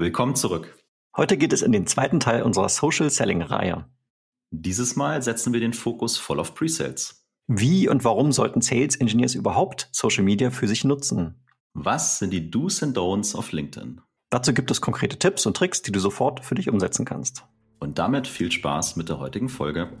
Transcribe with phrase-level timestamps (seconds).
[0.00, 0.78] Willkommen zurück.
[1.16, 3.86] Heute geht es in den zweiten Teil unserer Social Selling Reihe.
[4.52, 7.26] Dieses Mal setzen wir den Fokus voll auf Presales.
[7.48, 11.44] Wie und warum sollten Sales Engineers überhaupt Social Media für sich nutzen?
[11.74, 14.00] Was sind die Do's and Don'ts auf LinkedIn?
[14.30, 17.42] Dazu gibt es konkrete Tipps und Tricks, die du sofort für dich umsetzen kannst.
[17.80, 19.92] Und damit viel Spaß mit der heutigen Folge.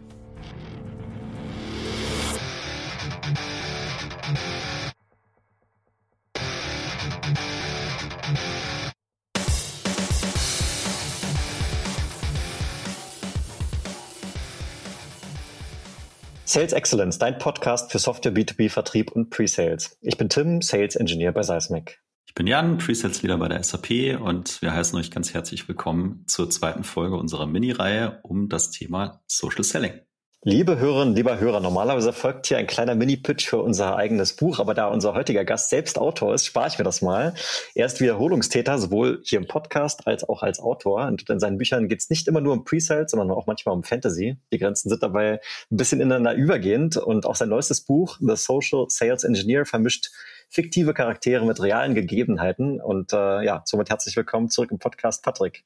[16.48, 19.98] Sales Excellence, dein Podcast für Software B2B Vertrieb und Pre-Sales.
[20.00, 22.02] Ich bin Tim, Sales Engineer bei Seismic.
[22.26, 26.24] Ich bin Jan, Pre-Sales Leader bei der SAP und wir heißen euch ganz herzlich willkommen
[26.26, 30.00] zur zweiten Folge unserer Mini-Reihe um das Thema Social Selling.
[30.44, 34.72] Liebe Hörerinnen, lieber Hörer, normalerweise folgt hier ein kleiner Mini-Pitch für unser eigenes Buch, aber
[34.72, 37.34] da unser heutiger Gast selbst Autor ist, spare ich mir das mal.
[37.74, 41.06] Er ist Wiederholungstäter, sowohl hier im Podcast als auch als Autor.
[41.06, 43.82] Und in seinen Büchern geht es nicht immer nur um Pre-Sales, sondern auch manchmal um
[43.82, 44.36] Fantasy.
[44.52, 45.40] Die Grenzen sind dabei
[45.72, 46.96] ein bisschen ineinander übergehend.
[46.96, 50.12] Und auch sein neuestes Buch, The Social Sales Engineer, vermischt
[50.48, 52.80] fiktive Charaktere mit realen Gegebenheiten.
[52.80, 55.64] Und äh, ja, somit herzlich willkommen zurück im Podcast, Patrick.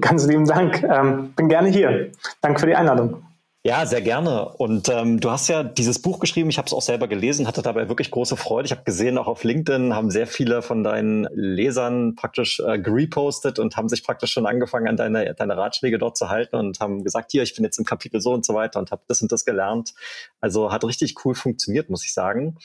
[0.00, 0.82] Ganz lieben Dank.
[0.82, 2.10] Ähm, bin gerne hier.
[2.40, 3.27] Danke für die Einladung.
[3.68, 4.48] Ja, sehr gerne.
[4.48, 7.60] Und ähm, du hast ja dieses Buch geschrieben, ich habe es auch selber gelesen, hatte
[7.60, 8.64] dabei wirklich große Freude.
[8.64, 13.58] Ich habe gesehen, auch auf LinkedIn haben sehr viele von deinen Lesern praktisch äh, gerepostet
[13.58, 17.04] und haben sich praktisch schon angefangen, an deine, deine Ratschläge dort zu halten und haben
[17.04, 19.30] gesagt, hier, ich bin jetzt im Kapitel so und so weiter und habe das und
[19.32, 19.92] das gelernt.
[20.40, 22.56] Also hat richtig cool funktioniert, muss ich sagen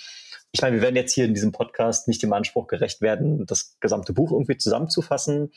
[0.56, 3.76] ich meine, wir werden jetzt hier in diesem Podcast nicht dem Anspruch gerecht werden, das
[3.80, 5.52] gesamte Buch irgendwie zusammenzufassen.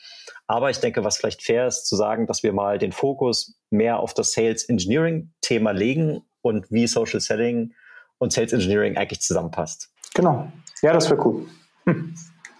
[0.47, 3.99] Aber ich denke, was vielleicht fair ist, zu sagen, dass wir mal den Fokus mehr
[3.99, 7.75] auf das Sales Engineering Thema legen und wie Social Selling
[8.17, 9.91] und Sales Engineering eigentlich zusammenpasst.
[10.15, 10.51] Genau.
[10.81, 11.45] Ja, das wäre cool.
[11.85, 12.15] Hm.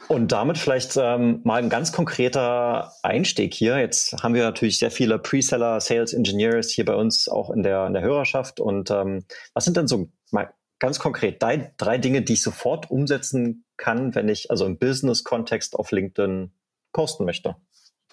[0.07, 3.79] Und damit vielleicht ähm, mal ein ganz konkreter Einstieg hier.
[3.79, 7.87] Jetzt haben wir natürlich sehr viele Pre-Seller, Sales Engineers hier bei uns auch in der,
[7.87, 8.59] in der Hörerschaft.
[8.59, 12.91] Und ähm, was sind denn so mal ganz konkret drei, drei Dinge, die ich sofort
[12.91, 16.51] umsetzen kann, wenn ich also im Business-Kontext auf LinkedIn
[16.93, 17.55] posten möchte?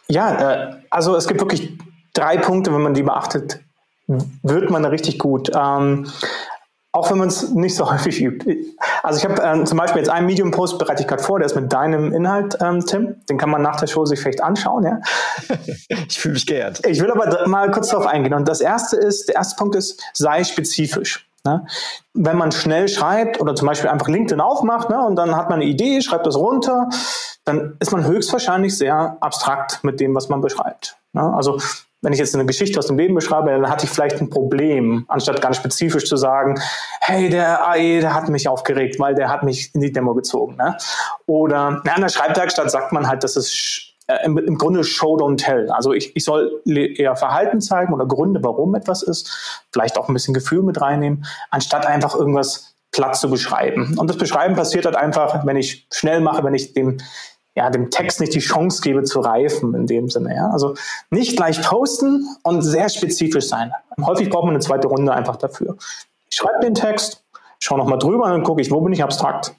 [0.08, 1.78] Ja, äh, also es gibt wirklich
[2.12, 3.60] drei Punkte, wenn man die beachtet,
[4.06, 5.50] wird man da richtig gut.
[5.54, 6.10] Ähm,
[6.94, 8.56] auch wenn man es nicht so häufig übt.
[9.02, 11.56] Also ich habe ähm, zum Beispiel jetzt einen Medium-Post, bereite ich gerade vor, der ist
[11.56, 13.16] mit deinem Inhalt, ähm, Tim.
[13.28, 15.00] Den kann man nach der Show sich vielleicht anschauen, ja.
[16.08, 16.86] ich fühle mich geehrt.
[16.86, 18.34] Ich will aber mal kurz darauf eingehen.
[18.34, 21.28] Und das erste ist, der erste Punkt ist, sei spezifisch.
[21.44, 21.66] Ne?
[22.14, 25.60] Wenn man schnell schreibt oder zum Beispiel einfach LinkedIn aufmacht ne, und dann hat man
[25.60, 26.88] eine Idee, schreibt das runter,
[27.44, 30.96] dann ist man höchstwahrscheinlich sehr abstrakt mit dem, was man beschreibt.
[31.12, 31.22] Ne?
[31.34, 31.58] Also
[32.04, 35.06] wenn ich jetzt eine Geschichte aus dem Leben beschreibe, dann hatte ich vielleicht ein Problem,
[35.08, 36.60] anstatt ganz spezifisch zu sagen,
[37.00, 40.56] hey, der AE, der hat mich aufgeregt, weil der hat mich in die Demo gezogen.
[40.56, 40.76] Ne?
[41.26, 45.38] Oder na, an der Schreibwerkstatt sagt man halt, dass es äh, im, Grunde Show don't
[45.38, 45.70] tell.
[45.70, 50.14] Also ich, ich soll eher Verhalten zeigen oder Gründe, warum etwas ist, vielleicht auch ein
[50.14, 53.96] bisschen Gefühl mit reinnehmen, anstatt einfach irgendwas platt zu beschreiben.
[53.98, 56.98] Und das Beschreiben passiert halt einfach, wenn ich schnell mache, wenn ich dem
[57.56, 60.34] ja, dem Text nicht die Chance gebe zu reifen in dem Sinne.
[60.34, 60.50] Ja?
[60.50, 60.74] Also
[61.10, 63.72] nicht gleich posten und sehr spezifisch sein.
[64.04, 65.76] Häufig braucht man eine zweite Runde einfach dafür.
[66.28, 67.24] Ich schreibe den Text,
[67.60, 69.54] schaue nochmal drüber und dann gucke ich, wo bin ich abstrakt?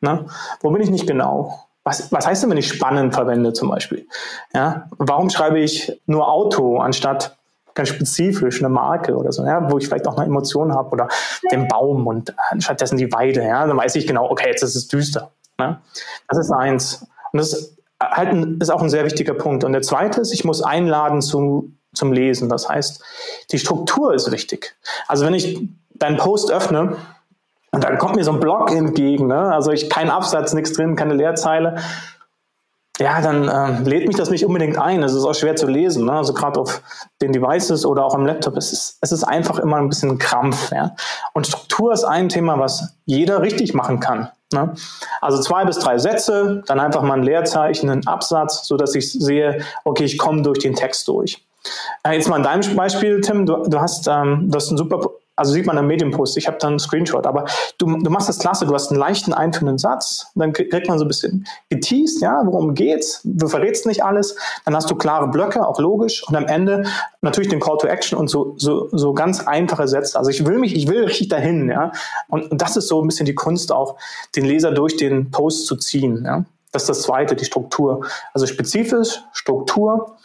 [0.00, 0.26] Ne?
[0.60, 1.65] Wo bin ich nicht genau?
[1.86, 4.08] Was, was heißt denn, wenn ich spannend verwende zum Beispiel?
[4.52, 7.36] Ja, warum schreibe ich nur Auto anstatt
[7.74, 11.06] ganz spezifisch eine Marke oder so, ja, wo ich vielleicht auch eine Emotion habe oder
[11.52, 14.88] den Baum und stattdessen die Weide, ja, dann weiß ich genau, okay, jetzt ist es
[14.88, 15.30] düster.
[15.58, 15.80] Ne?
[16.26, 17.06] Das ist eins.
[17.30, 19.62] Und das ist, halt ein, ist auch ein sehr wichtiger Punkt.
[19.62, 22.48] Und der zweite ist, ich muss einladen zu, zum Lesen.
[22.48, 23.00] Das heißt,
[23.52, 24.74] die Struktur ist wichtig.
[25.06, 26.96] Also wenn ich deinen Post öffne,
[27.76, 29.52] und dann kommt mir so ein Block entgegen, ne?
[29.52, 31.76] also ich kein Absatz, nichts drin, keine Leerzeile.
[32.98, 35.02] Ja, dann ähm, lädt mich das nicht unbedingt ein.
[35.02, 36.12] Es ist auch schwer zu lesen, ne?
[36.12, 36.80] also gerade auf
[37.20, 38.56] den Devices oder auch am Laptop.
[38.56, 40.72] Es ist, es ist einfach immer ein bisschen Krampf.
[40.72, 40.96] Ja?
[41.34, 44.30] Und Struktur ist ein Thema, was jeder richtig machen kann.
[44.54, 44.72] Ne?
[45.20, 49.12] Also zwei bis drei Sätze, dann einfach mal ein Leerzeichen, einen Absatz, so dass ich
[49.12, 51.46] sehe, okay, ich komme durch den Text durch.
[52.04, 55.10] Äh, jetzt mal in deinem Beispiel, Tim, du, du hast, ähm, du hast ein super
[55.36, 57.44] also sieht man am Medienpost, ich habe dann einen Screenshot, aber
[57.78, 61.04] du, du machst das klasse, du hast einen leichten einführenden Satz, dann kriegt man so
[61.04, 65.66] ein bisschen geteased, ja, worum geht's, du verrätst nicht alles, dann hast du klare Blöcke,
[65.66, 66.84] auch logisch, und am Ende
[67.20, 70.18] natürlich den Call to Action und so, so, so ganz einfache Sätze.
[70.18, 71.92] Also ich will mich, ich will richtig dahin, ja,
[72.28, 73.96] und, und das ist so ein bisschen die Kunst auch,
[74.34, 76.44] den Leser durch den Post zu ziehen, ja.
[76.72, 78.04] Das ist das Zweite, die Struktur.
[78.34, 80.18] Also spezifisch, Struktur,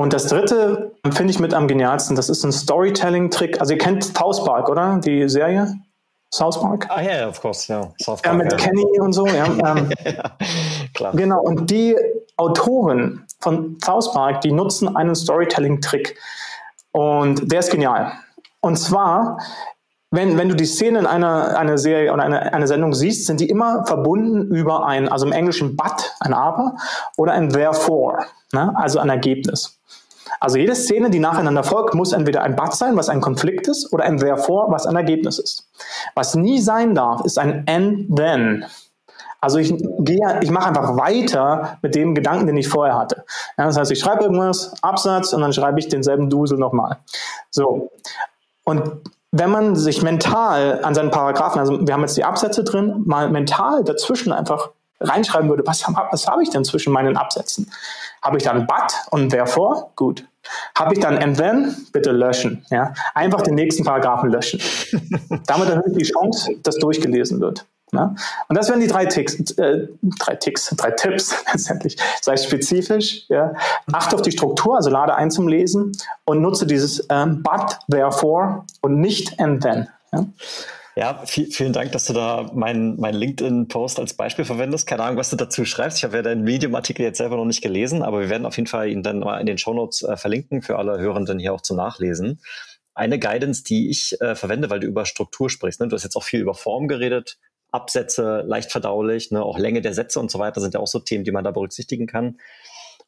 [0.00, 2.16] und das dritte finde ich mit am genialsten.
[2.16, 3.60] Das ist ein Storytelling-Trick.
[3.60, 4.98] Also ihr kennt South Park, oder?
[5.04, 5.74] Die Serie?
[6.32, 6.86] South Park?
[6.88, 7.92] Ah ja, yeah, of course, ja.
[8.00, 8.56] South Park, ja mit ja.
[8.56, 9.44] Kenny und so, ja.
[9.66, 10.36] Ähm, ja
[10.94, 11.12] klar.
[11.14, 11.94] Genau, und die,
[12.38, 16.16] Autoren von South Park, die nutzen einen Storytelling-Trick
[16.92, 18.12] und der ist genial.
[18.60, 19.36] Und zwar,
[20.10, 23.48] wenn, wenn du die Szenen einer, einer Serie oder einer, einer Sendung siehst, sind die
[23.48, 26.76] immer verbunden über ein, also im Englischen but, ein aber,
[27.16, 28.72] oder ein therefore, ne?
[28.76, 29.78] also ein Ergebnis.
[30.40, 33.92] Also jede Szene, die nacheinander folgt, muss entweder ein but sein, was ein Konflikt ist,
[33.92, 35.68] oder ein therefore, was ein Ergebnis ist.
[36.14, 38.64] Was nie sein darf, ist ein and then.
[39.40, 43.24] Also ich gehe, ich mache einfach weiter mit dem Gedanken, den ich vorher hatte.
[43.56, 46.98] Ja, das heißt, ich schreibe irgendwas, Absatz, und dann schreibe ich denselben Dusel nochmal.
[47.50, 47.90] So.
[48.64, 53.02] Und wenn man sich mental an seinen Paragraphen, also wir haben jetzt die Absätze drin,
[53.06, 57.70] mal mental dazwischen einfach reinschreiben würde, was, was habe ich denn zwischen meinen Absätzen?
[58.22, 59.90] Habe ich dann but und therefore?
[59.96, 60.26] Gut.
[60.76, 61.74] Habe ich dann and then?
[61.92, 62.66] Bitte löschen.
[62.70, 62.92] Ja?
[63.14, 64.60] Einfach den nächsten Paragraphen löschen.
[65.46, 67.66] Damit erhöht die Chance, dass durchgelesen wird.
[67.92, 68.14] Ne?
[68.48, 69.88] Und das wären die drei Ticks, äh,
[70.18, 71.96] drei Ticks, drei Tipps letztendlich.
[72.20, 73.54] Sei spezifisch, ja.
[73.92, 75.92] achte auf die Struktur, also lade ein zum Lesen
[76.24, 79.88] und nutze dieses ähm, but, therefore und nicht and then.
[80.12, 80.26] Ja,
[80.96, 84.86] ja viel, vielen Dank, dass du da meinen mein LinkedIn-Post als Beispiel verwendest.
[84.86, 85.98] Keine Ahnung, was du dazu schreibst.
[85.98, 88.68] Ich habe ja deinen Medium-Artikel jetzt selber noch nicht gelesen, aber wir werden auf jeden
[88.68, 91.74] Fall ihn dann mal in den Shownotes äh, verlinken für alle Hörenden hier auch zu
[91.74, 92.40] nachlesen
[92.92, 95.80] eine Guidance, die ich äh, verwende, weil du über Struktur sprichst.
[95.80, 95.88] Ne?
[95.88, 97.38] Du hast jetzt auch viel über Form geredet.
[97.72, 99.42] Absätze leicht verdaulich, ne?
[99.42, 101.50] auch Länge der Sätze und so weiter sind ja auch so Themen, die man da
[101.50, 102.38] berücksichtigen kann.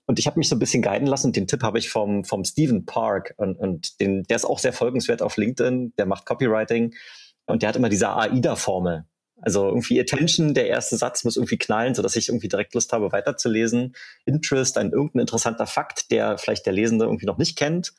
[0.07, 2.25] Und ich habe mich so ein bisschen guiden lassen und den Tipp habe ich vom,
[2.25, 6.27] vom Stephen Park und, und den, der ist auch sehr folgenswert auf LinkedIn, der macht
[6.27, 6.95] Copywriting
[7.47, 9.05] und der hat immer diese AIDA-Formel.
[9.41, 12.93] Also irgendwie Attention, der erste Satz muss irgendwie knallen, so dass ich irgendwie direkt Lust
[12.93, 13.95] habe, weiterzulesen.
[14.25, 17.93] Interest, ein irgendein interessanter Fakt, der vielleicht der Lesende irgendwie noch nicht kennt.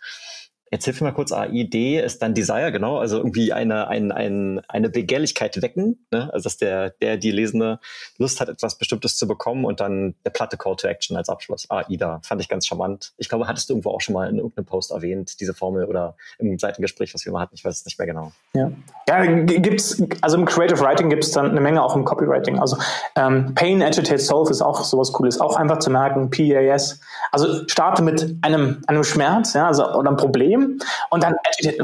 [0.74, 4.60] Jetzt hilf mir mal kurz, AID ist dann Desire, genau, also irgendwie eine, ein, ein,
[4.68, 6.32] eine Begehrlichkeit wecken, ne?
[6.34, 7.80] also dass der, der, die Lesende
[8.18, 11.70] Lust hat, etwas Bestimmtes zu bekommen und dann der platte Call to Action als Abschluss.
[11.70, 13.14] AIDA, fand ich ganz charmant.
[13.18, 16.16] Ich glaube, hattest du irgendwo auch schon mal in irgendeinem Post erwähnt, diese Formel oder
[16.40, 18.32] im Seitengespräch, was wir mal hatten, ich weiß es nicht mehr genau.
[18.56, 18.72] Ja,
[19.08, 22.58] ja gibt's, also im Creative Writing gibt es dann eine Menge auch im Copywriting.
[22.58, 22.78] Also
[23.16, 27.00] ähm, Pain, Agitate, Solve ist auch sowas Cooles, auch einfach zu merken, PAS.
[27.32, 30.63] Also starte mit einem, einem Schmerz, ja, also oder einem Problem
[31.10, 31.36] und dann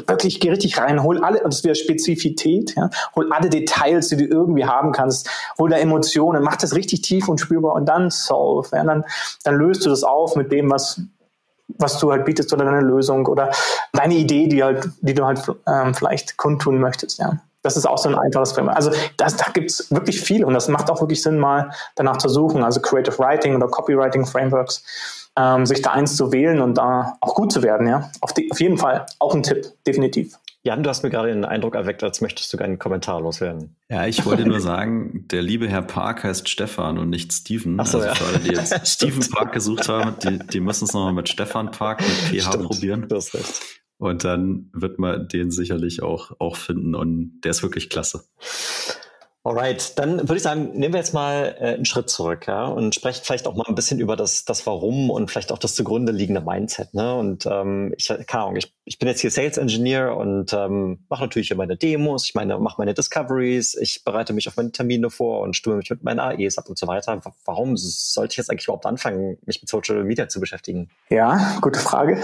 [0.07, 4.17] wirklich geh richtig rein, hol alle, und das wäre Spezifität, ja, hol alle Details, die
[4.17, 8.09] du irgendwie haben kannst, hol da Emotionen, mach das richtig tief und spürbar und dann
[8.09, 9.05] solve, ja, dann,
[9.43, 11.01] dann löst du das auf mit dem, was,
[11.77, 13.51] was du halt bietest oder deine Lösung oder
[13.93, 17.39] deine Idee, die halt, die du halt ähm, vielleicht kundtun möchtest, ja.
[17.61, 18.77] Das ist auch so ein einfaches Framework.
[18.77, 22.15] Also das, da gibt es wirklich viel und das macht auch wirklich Sinn, mal danach
[22.15, 22.63] zu suchen.
[22.63, 24.81] Also Creative Writing oder Copywriting Frameworks
[25.39, 27.87] ähm, sich da eins zu wählen und da auch gut zu werden.
[27.87, 30.37] Ja, auf, die, auf jeden Fall auch ein Tipp, definitiv.
[30.61, 33.77] Jan, du hast mir gerade den Eindruck erweckt, als möchtest du keinen Kommentar loswerden.
[33.89, 37.79] Ja, ich wollte nur sagen, der liebe Herr Park heißt Stefan und nicht Steven.
[37.79, 38.15] Ach so, also ja.
[38.15, 41.71] für alle, die jetzt Steven Park gesucht haben, die, die müssen es nochmal mit Stefan
[41.71, 43.05] Park mit PH Stimmt, probieren.
[43.07, 43.61] Du hast recht.
[43.99, 48.25] Und dann wird man den sicherlich auch, auch finden und der ist wirklich klasse.
[49.45, 52.93] Alright, dann würde ich sagen, nehmen wir jetzt mal äh, einen Schritt zurück ja, und
[52.93, 56.11] sprechen vielleicht auch mal ein bisschen über das, das Warum und vielleicht auch das zugrunde
[56.11, 56.93] liegende Mindset.
[56.93, 57.15] Ne?
[57.15, 61.23] Und ähm, ich, keine Ahnung, ich, ich bin jetzt hier Sales Engineer und ähm, mache
[61.23, 65.09] natürlich hier meine Demos, ich meine, mache meine Discoveries, ich bereite mich auf meine Termine
[65.09, 67.21] vor und stimme mich mit meinen AEs ab und so weiter.
[67.45, 70.89] Warum sollte ich jetzt eigentlich überhaupt anfangen, mich mit Social Media zu beschäftigen?
[71.09, 72.21] Ja, gute Frage.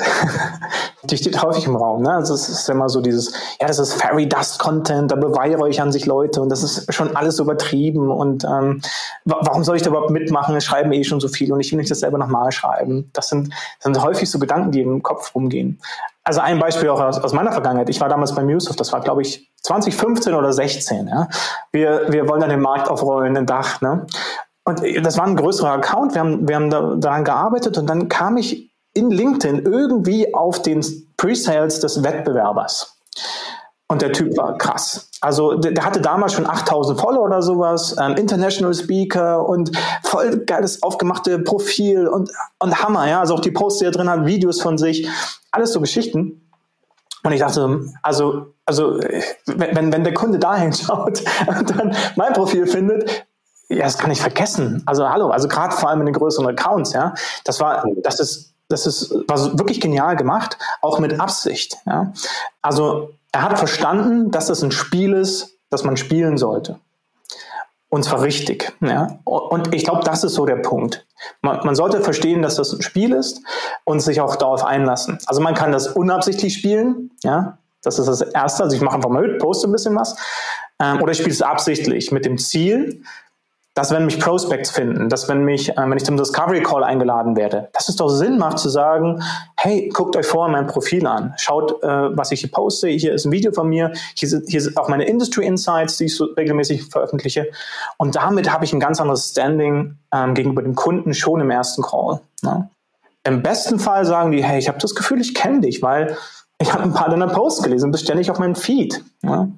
[1.04, 2.04] Die steht häufig im Raum.
[2.04, 2.12] Ne?
[2.12, 6.06] Also es ist immer so dieses, ja, das ist Fairy Dust Content, da beweihräuchern sich
[6.06, 8.82] Leute und das ist schon alles übertrieben und ähm,
[9.26, 10.56] warum soll ich da überhaupt mitmachen?
[10.56, 13.10] Es schreiben eh schon so viel und ich will nicht das selber nochmal schreiben.
[13.14, 15.80] Das sind, das sind häufig so Gedanken, die im Kopf rumgehen.
[16.24, 17.90] Also ein Beispiel auch aus, aus meiner Vergangenheit.
[17.90, 21.08] Ich war damals bei Musoft, das war glaube ich 2015 oder 16.
[21.08, 21.28] Ja?
[21.72, 23.82] Wir, wir wollen dann den Markt aufrollen, ein Dach.
[23.82, 24.06] Ne?
[24.64, 28.10] Und das war ein größerer Account, wir haben, wir haben da, daran gearbeitet und dann
[28.10, 30.84] kam ich in LinkedIn irgendwie auf den
[31.18, 32.98] Pre-Sales des Wettbewerbers.
[33.88, 35.10] Und der Typ war krass.
[35.22, 39.72] Also der, der hatte damals schon 8000 Follower oder sowas, ähm, International Speaker und
[40.04, 43.20] voll geiles aufgemachte Profil und, und Hammer, ja.
[43.20, 45.08] Also auch die Posts, die er drin hat, Videos von sich,
[45.52, 46.42] alles so Geschichten.
[47.24, 49.00] Und ich dachte, also, also
[49.46, 53.26] wenn, wenn der Kunde da hinschaut und dann mein Profil findet,
[53.70, 54.84] ja, das kann ich vergessen.
[54.86, 57.14] Also hallo, also gerade vor allem in den größeren Accounts, ja.
[57.44, 62.14] Das war, das ist, das ist, war wirklich genial gemacht, auch mit Absicht, ja.
[62.62, 66.80] Also er hat verstanden, dass das ein Spiel ist, das man spielen sollte.
[67.90, 68.74] Und zwar richtig.
[68.80, 69.20] Ja?
[69.26, 71.06] Und ich glaube, das ist so der Punkt.
[71.42, 73.42] Man, man, sollte verstehen, dass das ein Spiel ist
[73.84, 75.20] und sich auch darauf einlassen.
[75.26, 77.12] Also man kann das unabsichtlich spielen.
[77.24, 77.58] Ja?
[77.84, 78.64] Das ist das Erste.
[78.64, 80.16] Also ich mache einfach mal mit, poste ein bisschen was.
[80.80, 83.04] Ähm, oder ich spiele es absichtlich mit dem Ziel,
[83.76, 87.36] dass wenn mich Prospects finden, dass wenn mich, äh, wenn ich zum Discovery Call eingeladen
[87.36, 89.22] werde, dass es doch Sinn macht zu sagen,
[89.58, 93.26] hey, guckt euch vorher mein Profil an, schaut, äh, was ich hier poste, hier ist
[93.26, 96.26] ein Video von mir, hier sind, hier sind auch meine Industry Insights, die ich so
[96.26, 97.52] regelmäßig veröffentliche
[97.98, 101.84] und damit habe ich ein ganz anderes Standing ähm, gegenüber dem Kunden schon im ersten
[101.84, 102.22] Call.
[102.42, 102.70] Ne?
[103.26, 106.18] Im besten Fall sagen die, hey, ich habe das Gefühl, ich kenne dich, weil
[106.60, 109.04] ich habe ein paar deiner Posts gelesen, bist ständig auf meinem Feed.
[109.22, 109.52] Ne?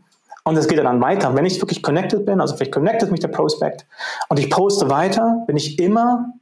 [0.48, 1.36] Und es geht dann weiter.
[1.36, 3.86] Wenn ich wirklich connected bin, also vielleicht connected mich der Prospect
[4.30, 6.36] und ich poste weiter, bin ich immer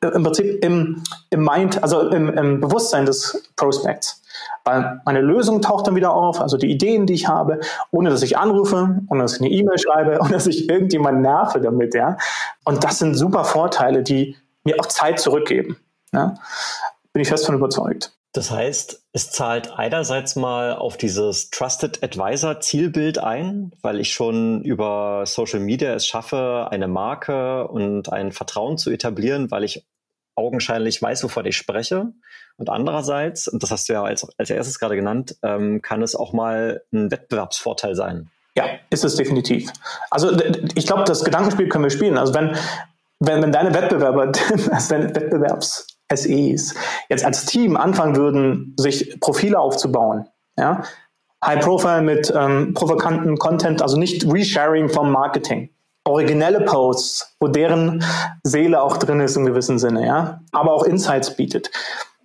[0.00, 4.20] äh, im Prinzip im, im Mind, also im, im Bewusstsein des Prospects.
[4.64, 7.60] Weil meine Lösung taucht dann wieder auf, also die Ideen, die ich habe,
[7.92, 11.60] ohne dass ich anrufe, ohne dass ich eine E-Mail schreibe, ohne dass ich irgendjemand nerve
[11.60, 12.16] damit, ja.
[12.64, 15.76] Und das sind super Vorteile, die mir auch Zeit zurückgeben.
[16.12, 16.34] Ja?
[17.12, 18.15] Bin ich fest von überzeugt.
[18.36, 24.60] Das heißt, es zahlt einerseits mal auf dieses Trusted Advisor Zielbild ein, weil ich schon
[24.60, 29.86] über Social Media es schaffe, eine Marke und ein Vertrauen zu etablieren, weil ich
[30.34, 32.12] augenscheinlich weiß, wovon ich spreche.
[32.58, 36.14] Und andererseits, und das hast du ja als, als erstes gerade genannt, ähm, kann es
[36.14, 38.30] auch mal ein Wettbewerbsvorteil sein.
[38.54, 39.72] Ja, ist es definitiv.
[40.10, 40.36] Also
[40.74, 42.18] ich glaube, das Gedankenspiel können wir spielen.
[42.18, 42.54] Also wenn,
[43.18, 44.30] wenn, wenn deine Wettbewerber,
[44.72, 46.74] also deine Wettbewerbs SEs
[47.08, 50.26] jetzt als Team anfangen würden, sich Profile aufzubauen,
[50.58, 50.82] ja,
[51.44, 55.70] High Profile mit ähm, provokanten Content, also nicht Resharing vom Marketing,
[56.04, 58.04] originelle Posts, wo deren
[58.42, 61.70] Seele auch drin ist im gewissen Sinne, ja, aber auch Insights bietet,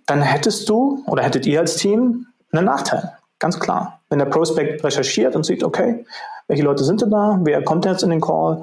[0.06, 4.00] dann hättest du oder hättet ihr als Team einen Nachteil, ganz klar.
[4.08, 6.04] Wenn der Prospect recherchiert und sieht, okay,
[6.48, 8.62] welche Leute sind denn da, wer kommt jetzt in den Call,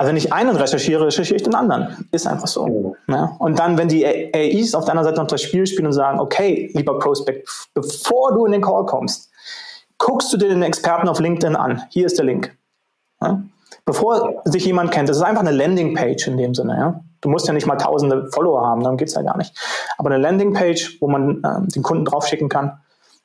[0.00, 2.08] also wenn ich einen recherchiere, recherchiere ich den anderen.
[2.10, 2.96] Ist einfach so.
[3.06, 3.36] Ja.
[3.38, 6.20] Und dann, wenn die AIs auf der anderen Seite noch das Spiel spielen und sagen,
[6.20, 9.30] okay, lieber Prospect, bevor du in den Call kommst,
[9.98, 11.82] guckst du dir den Experten auf LinkedIn an.
[11.90, 12.56] Hier ist der Link.
[13.20, 13.42] Ja.
[13.84, 16.78] Bevor sich jemand kennt, das ist einfach eine Landingpage in dem Sinne.
[16.78, 17.00] Ja.
[17.20, 19.54] Du musst ja nicht mal tausende Follower haben, darum geht's ja gar nicht.
[19.98, 22.80] Aber eine Landingpage, wo man äh, den Kunden draufschicken kann,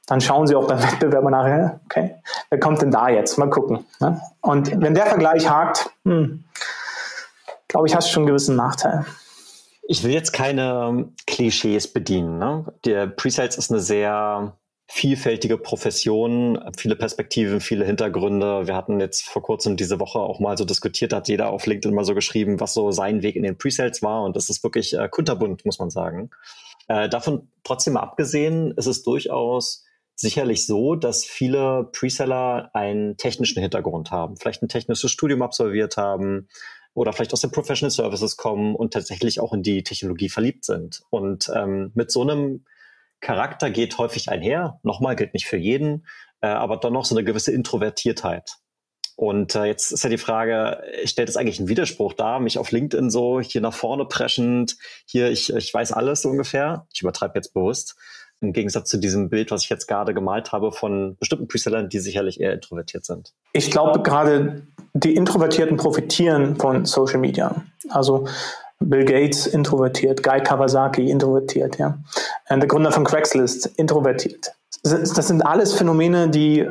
[0.07, 2.15] dann schauen sie auch beim Wettbewerber nachher, okay,
[2.49, 3.37] wer kommt denn da jetzt?
[3.37, 3.85] Mal gucken.
[3.99, 4.21] Ne?
[4.41, 6.43] Und wenn der Vergleich hakt, hm,
[7.67, 9.05] glaube ich, hast du schon einen gewissen Nachteil.
[9.87, 12.39] Ich will jetzt keine ähm, Klischees bedienen.
[12.39, 12.65] Ne?
[12.85, 14.57] Der Presales ist eine sehr
[14.87, 18.67] vielfältige Profession, viele Perspektiven, viele Hintergründe.
[18.67, 21.93] Wir hatten jetzt vor kurzem diese Woche auch mal so diskutiert, hat jeder auf LinkedIn
[21.93, 24.23] mal so geschrieben, was so sein Weg in den Presales war.
[24.23, 26.29] Und das ist wirklich äh, kunterbunt, muss man sagen.
[26.87, 29.84] Äh, davon trotzdem abgesehen, ist es durchaus
[30.15, 36.47] sicherlich so, dass viele Preseller einen technischen Hintergrund haben, vielleicht ein technisches Studium absolviert haben
[36.93, 41.03] oder vielleicht aus den Professional Services kommen und tatsächlich auch in die Technologie verliebt sind.
[41.09, 42.65] Und ähm, mit so einem
[43.19, 46.05] Charakter geht häufig einher, nochmal gilt nicht für jeden,
[46.41, 48.57] äh, aber dann noch so eine gewisse Introvertiertheit.
[49.17, 52.71] Und äh, jetzt ist ja die Frage, stellt es eigentlich einen Widerspruch dar, mich auf
[52.71, 57.33] LinkedIn so hier nach vorne preschend, hier, ich, ich weiß alles so ungefähr, ich übertreibe
[57.35, 57.95] jetzt bewusst,
[58.41, 61.99] im Gegensatz zu diesem Bild, was ich jetzt gerade gemalt habe von bestimmten Presellern, die
[61.99, 63.33] sicherlich eher introvertiert sind.
[63.53, 64.63] Ich glaube, gerade
[64.93, 67.63] die Introvertierten profitieren von Social Media.
[67.89, 68.27] Also
[68.79, 71.97] Bill Gates introvertiert, Guy Kawasaki introvertiert, ja.
[72.49, 74.51] Der Gründer von Craigslist introvertiert.
[74.83, 76.67] Das sind alles Phänomene, die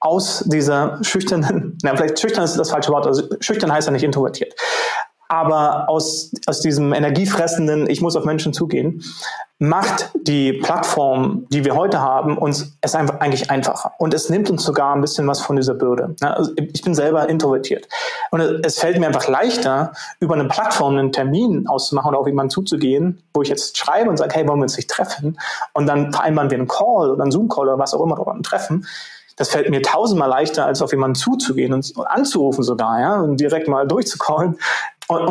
[0.00, 4.02] aus dieser schüchternen, na, vielleicht schüchtern ist das falsche Wort, also schüchtern heißt ja nicht
[4.02, 4.52] introvertiert,
[5.32, 9.02] aber aus, aus diesem energiefressenden, ich muss auf Menschen zugehen,
[9.58, 13.92] macht die Plattform, die wir heute haben, uns es einfach eigentlich einfacher.
[13.96, 16.14] Und es nimmt uns sogar ein bisschen was von dieser Bürde.
[16.20, 17.88] Also ich bin selber introvertiert.
[18.30, 22.50] Und es fällt mir einfach leichter, über eine Plattform einen Termin auszumachen oder auf jemanden
[22.50, 25.38] zuzugehen, wo ich jetzt schreibe und sage, hey, wollen wir uns nicht treffen?
[25.72, 28.42] Und dann vereinbaren wir einen Call oder einen Zoom-Call oder was auch immer oder ein
[28.42, 28.86] Treffen.
[29.36, 33.66] Das fällt mir tausendmal leichter, als auf jemanden zuzugehen und anzurufen sogar, ja, und direkt
[33.66, 34.58] mal durchzucallen.
[35.08, 35.26] Und,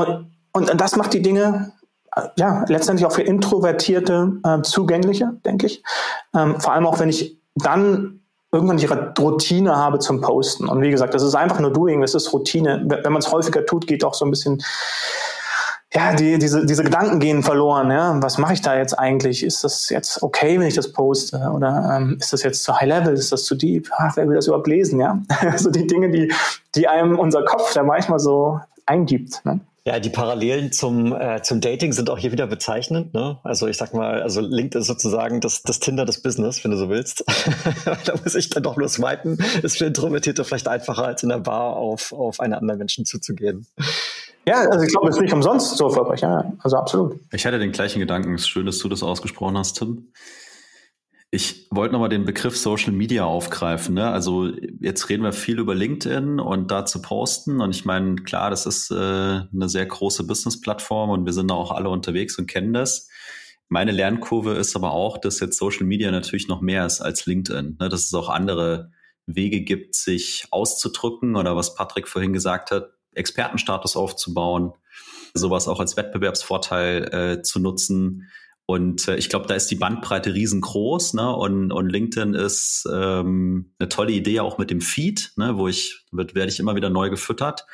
[0.53, 1.71] und, und das macht die Dinge
[2.35, 5.83] ja, letztendlich auch für Introvertierte äh, zugänglicher, denke ich.
[6.35, 10.67] Ähm, vor allem auch, wenn ich dann irgendwann die Routine habe zum Posten.
[10.67, 12.83] Und wie gesagt, das ist einfach nur Doing, das ist Routine.
[12.85, 14.61] Wenn man es häufiger tut, geht auch so ein bisschen,
[15.93, 17.89] ja, die, diese, diese Gedanken gehen verloren.
[17.91, 18.21] Ja?
[18.21, 19.43] Was mache ich da jetzt eigentlich?
[19.43, 21.37] Ist das jetzt okay, wenn ich das poste?
[21.53, 23.13] Oder ähm, ist das jetzt zu high level?
[23.13, 23.89] Ist das zu deep?
[23.97, 24.99] Ach, wer will das überhaupt lesen?
[24.99, 25.21] Ja?
[25.49, 26.33] also die Dinge, die,
[26.75, 28.59] die einem unser Kopf da manchmal so
[28.91, 29.43] eingibt.
[29.45, 29.61] Ne?
[29.85, 33.13] Ja, die Parallelen zum, äh, zum Dating sind auch hier wieder bezeichnend.
[33.13, 33.39] Ne?
[33.43, 36.77] Also ich sag mal, also LinkedIn ist sozusagen das, das Tinder des Business, wenn du
[36.77, 37.23] so willst.
[38.05, 39.39] da muss ich dann doch nur swipen.
[39.63, 43.65] Ist für Introvertierte vielleicht einfacher, als in der Bar auf, auf einen anderen Menschen zuzugehen.
[44.45, 46.21] Ja, also ich glaube, es ist nicht umsonst so erfolgreich.
[46.21, 47.19] Ja, also absolut.
[47.31, 48.35] Ich hatte den gleichen Gedanken.
[48.35, 50.11] Es ist schön, dass du das ausgesprochen hast, Tim.
[51.33, 53.95] Ich wollte nochmal den Begriff Social Media aufgreifen.
[53.95, 54.11] Ne?
[54.11, 57.61] Also jetzt reden wir viel über LinkedIn und da zu posten.
[57.61, 61.55] Und ich meine, klar, das ist äh, eine sehr große Business-Plattform und wir sind da
[61.55, 63.07] auch alle unterwegs und kennen das.
[63.69, 67.77] Meine Lernkurve ist aber auch, dass jetzt Social Media natürlich noch mehr ist als LinkedIn.
[67.79, 67.87] Ne?
[67.87, 68.91] Dass es auch andere
[69.25, 74.73] Wege gibt, sich auszudrücken oder was Patrick vorhin gesagt hat, Expertenstatus aufzubauen,
[75.33, 78.29] sowas auch als Wettbewerbsvorteil äh, zu nutzen.
[78.71, 81.35] Und äh, ich glaube, da ist die Bandbreite riesengroß, ne?
[81.35, 85.57] Und, und LinkedIn ist ähm, eine tolle Idee auch mit dem Feed, ne?
[85.57, 87.65] wo ich werde ich immer wieder neu gefüttert.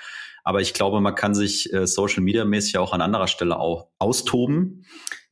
[0.43, 3.89] Aber ich glaube, man kann sich äh, Social Media mäßig auch an anderer Stelle auch
[3.99, 4.85] austoben.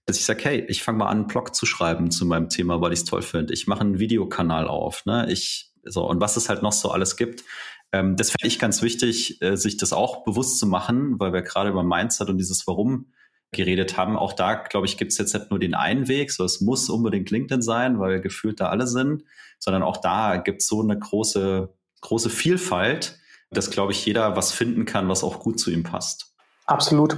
[0.06, 2.80] Dass ich sage, hey, ich fange mal an, einen Blog zu schreiben zu meinem Thema,
[2.80, 3.52] weil ich es toll finde.
[3.52, 5.04] Ich mache einen Videokanal auf.
[5.08, 5.32] Ne?
[5.32, 7.44] Ich so und was es halt noch so alles gibt.
[7.92, 11.42] Ähm, das fände ich ganz wichtig, äh, sich das auch bewusst zu machen, weil wir
[11.42, 13.08] gerade über Mindset und dieses Warum
[13.56, 14.18] geredet haben.
[14.18, 16.90] Auch da, glaube ich, gibt es jetzt nicht nur den einen Weg, so es muss
[16.90, 19.24] unbedingt LinkedIn sein, weil gefühlt da alle sind,
[19.60, 21.70] sondern auch da gibt es so eine große,
[22.02, 23.18] große Vielfalt,
[23.52, 26.34] dass, glaube ich, jeder was finden kann, was auch gut zu ihm passt.
[26.66, 27.18] Absolut.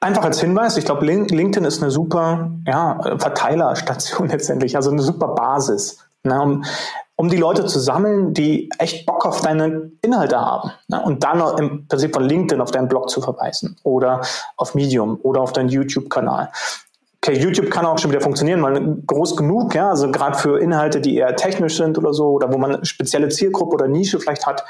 [0.00, 5.28] Einfach als Hinweis, ich glaube, LinkedIn ist eine super ja, Verteilerstation letztendlich, also eine super
[5.28, 5.98] Basis.
[6.24, 6.64] Ne, um,
[7.22, 10.72] um die Leute zu sammeln, die echt Bock auf deine Inhalte haben.
[10.88, 11.00] Ne?
[11.04, 14.22] Und dann im Prinzip von LinkedIn auf deinen Blog zu verweisen oder
[14.56, 16.50] auf Medium oder auf deinen YouTube-Kanal.
[17.18, 21.00] Okay, YouTube kann auch schon wieder funktionieren, weil groß genug, ja, also gerade für Inhalte,
[21.00, 24.44] die eher technisch sind oder so, oder wo man eine spezielle Zielgruppe oder Nische vielleicht
[24.44, 24.64] hat,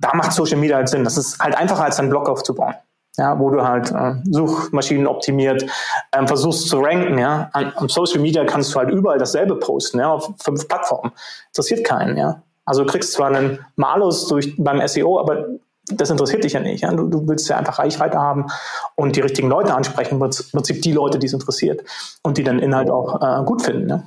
[0.00, 1.04] da macht Social Media halt Sinn.
[1.04, 2.74] Das ist halt einfacher als einen Blog aufzubauen
[3.20, 5.64] ja, wo du halt äh, Suchmaschinen optimiert
[6.12, 7.18] ähm, versuchst zu ranken.
[7.18, 11.12] Ja, An, am Social Media kannst du halt überall dasselbe posten, ja, auf fünf Plattformen.
[11.48, 12.42] Interessiert keinen, ja.
[12.64, 15.46] Also du kriegst zwar einen Malus durch beim SEO, aber
[15.92, 16.82] das interessiert dich ja nicht.
[16.82, 16.92] Ja?
[16.92, 18.46] Du, du willst ja einfach Reichweite haben
[18.96, 21.82] und die richtigen Leute ansprechen, im Prinzip die Leute, die es interessiert
[22.22, 23.88] und die den Inhalt auch äh, gut finden.
[23.88, 24.02] Ja,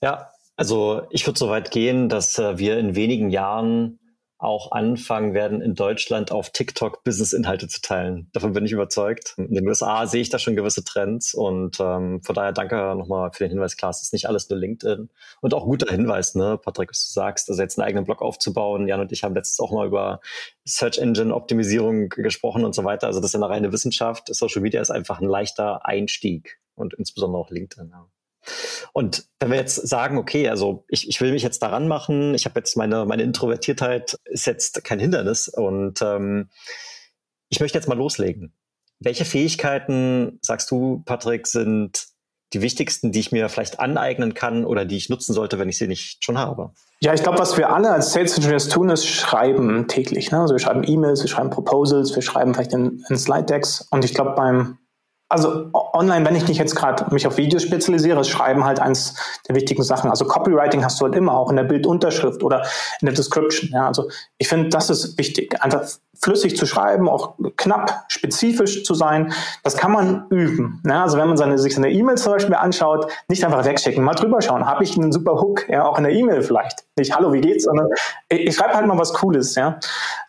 [0.00, 3.98] ja also ich würde so weit gehen, dass äh, wir in wenigen Jahren
[4.38, 8.28] auch anfangen werden, in Deutschland auf TikTok Business-Inhalte zu teilen.
[8.32, 9.34] Davon bin ich überzeugt.
[9.36, 13.30] In den USA sehe ich da schon gewisse Trends und ähm, von daher danke nochmal
[13.32, 13.76] für den Hinweis.
[13.76, 15.08] Klar, es ist nicht alles nur LinkedIn
[15.40, 18.88] und auch guter Hinweis, ne, Patrick, was du sagst, also jetzt einen eigenen Blog aufzubauen.
[18.88, 20.20] Jan und ich haben letztens auch mal über
[20.64, 23.06] Search Engine Optimisierung gesprochen und so weiter.
[23.06, 24.34] Also das ist eine reine Wissenschaft.
[24.34, 27.90] Social Media ist einfach ein leichter Einstieg und insbesondere auch LinkedIn.
[27.90, 28.08] Ja.
[28.92, 32.44] Und wenn wir jetzt sagen, okay, also ich, ich will mich jetzt daran machen, ich
[32.44, 36.48] habe jetzt meine, meine Introvertiertheit ist jetzt kein Hindernis und ähm,
[37.48, 38.52] ich möchte jetzt mal loslegen.
[39.00, 42.06] Welche Fähigkeiten, sagst du, Patrick, sind
[42.52, 45.76] die wichtigsten, die ich mir vielleicht aneignen kann oder die ich nutzen sollte, wenn ich
[45.76, 46.70] sie nicht schon habe?
[47.00, 50.30] Ja, ich glaube, was wir alle als Sales Engineers tun, ist schreiben täglich.
[50.30, 50.40] Ne?
[50.40, 53.86] Also wir schreiben E-Mails, wir schreiben Proposals, wir schreiben vielleicht in, in Slide Decks.
[53.90, 54.78] Und ich glaube, beim
[55.34, 59.14] also online, wenn ich nicht jetzt gerade mich auf Videos spezialisiere, ist Schreiben halt eins
[59.48, 60.08] der wichtigen Sachen.
[60.08, 62.62] Also Copywriting hast du halt immer, auch in der Bildunterschrift oder
[63.00, 63.70] in der Description.
[63.72, 65.82] Ja, also ich finde, das ist wichtig, einfach
[66.22, 69.32] flüssig zu schreiben, auch knapp, spezifisch zu sein.
[69.64, 70.80] Das kann man üben.
[70.86, 74.14] Ja, also wenn man seine, sich seine E-Mail zum Beispiel anschaut, nicht einfach wegschicken, mal
[74.14, 74.64] drüber schauen.
[74.64, 76.84] Habe ich einen super Hook, ja, auch in der E-Mail vielleicht.
[76.96, 77.88] Nicht Hallo, wie geht's, sondern
[78.28, 79.80] ich, ich schreibe halt mal was Cooles, ja,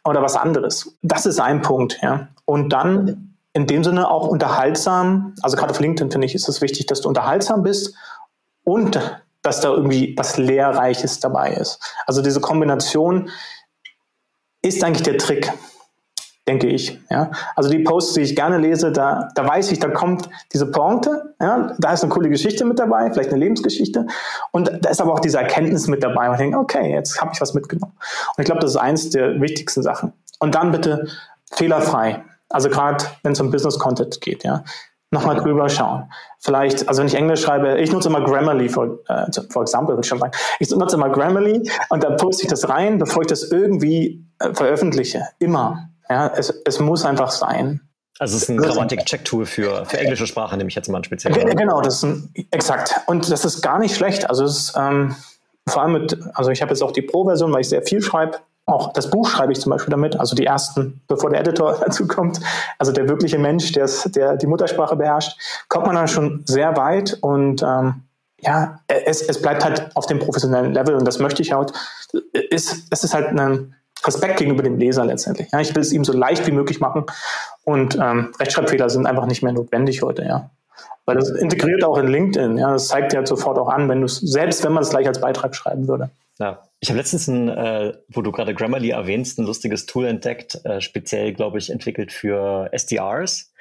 [0.03, 0.97] oder was anderes.
[1.03, 2.27] Das ist ein Punkt, ja.
[2.45, 5.33] Und dann in dem Sinne auch unterhaltsam.
[5.41, 7.95] Also gerade auf LinkedIn finde ich, ist es wichtig, dass du unterhaltsam bist
[8.65, 8.99] und
[9.41, 11.79] dass da irgendwie was Lehrreiches dabei ist.
[12.05, 13.29] Also diese Kombination
[14.61, 15.53] ist eigentlich der Trick,
[16.45, 16.99] denke ich.
[17.09, 17.31] Ja?
[17.55, 21.33] Also die Posts, die ich gerne lese, da, da weiß ich, da kommt diese Pointe,
[21.39, 21.73] ja?
[21.79, 24.05] da ist eine coole Geschichte mit dabei, vielleicht eine Lebensgeschichte
[24.51, 26.27] und da ist aber auch diese Erkenntnis mit dabei.
[26.27, 27.93] Man denkt, okay, jetzt habe ich was mitgenommen.
[28.35, 30.11] Und ich glaube, das ist eins der wichtigsten Sachen.
[30.39, 31.07] Und dann bitte
[31.53, 32.25] fehlerfrei.
[32.55, 34.63] Also gerade wenn es um Business Content geht, ja.
[35.11, 36.09] Nochmal drüber schauen.
[36.39, 40.05] Vielleicht, also wenn ich Englisch schreibe, ich nutze immer Grammarly, for, äh, for example, würde
[40.05, 40.31] ich schon sagen.
[40.59, 44.53] Ich nutze immer Grammarly und dann poste ich das rein, bevor ich das irgendwie äh,
[44.53, 45.27] veröffentliche.
[45.39, 45.89] Immer.
[46.09, 47.81] Ja, es, es muss einfach sein.
[48.19, 51.33] Also es ist ein Grammatik-Check-Tool für, für englische Sprache, nehme ich jetzt mal ein speziell.
[51.33, 52.95] Genau, das ist ein, exakt.
[53.07, 54.29] Und das ist gar nicht schlecht.
[54.29, 55.13] Also es ist, ähm,
[55.67, 58.39] vor allem mit, also ich habe jetzt auch die Pro-Version, weil ich sehr viel schreibe.
[58.67, 62.07] Auch das Buch schreibe ich zum Beispiel damit, also die ersten, bevor der Editor dazu
[62.07, 62.39] kommt.
[62.79, 65.37] Also der wirkliche Mensch, der, der die Muttersprache beherrscht,
[65.69, 68.01] kommt man dann schon sehr weit und ähm,
[68.39, 71.73] ja, es, es bleibt halt auf dem professionellen Level und das möchte ich halt.
[72.33, 73.75] Ist, es ist halt ein
[74.05, 75.47] Respekt gegenüber dem Leser letztendlich.
[75.51, 77.05] Ja, ich will es ihm so leicht wie möglich machen
[77.63, 80.49] und ähm, Rechtschreibfehler sind einfach nicht mehr notwendig heute, ja.
[81.05, 84.05] Weil das integriert auch in LinkedIn, ja, das zeigt ja sofort auch an, wenn du
[84.05, 86.09] es, selbst wenn man es gleich als Beitrag schreiben würde.
[86.39, 90.63] Ja, ich habe letztens, ein, äh, wo du gerade Grammarly erwähnst, ein lustiges Tool entdeckt,
[90.65, 93.51] äh, speziell, glaube ich, entwickelt für SDRs,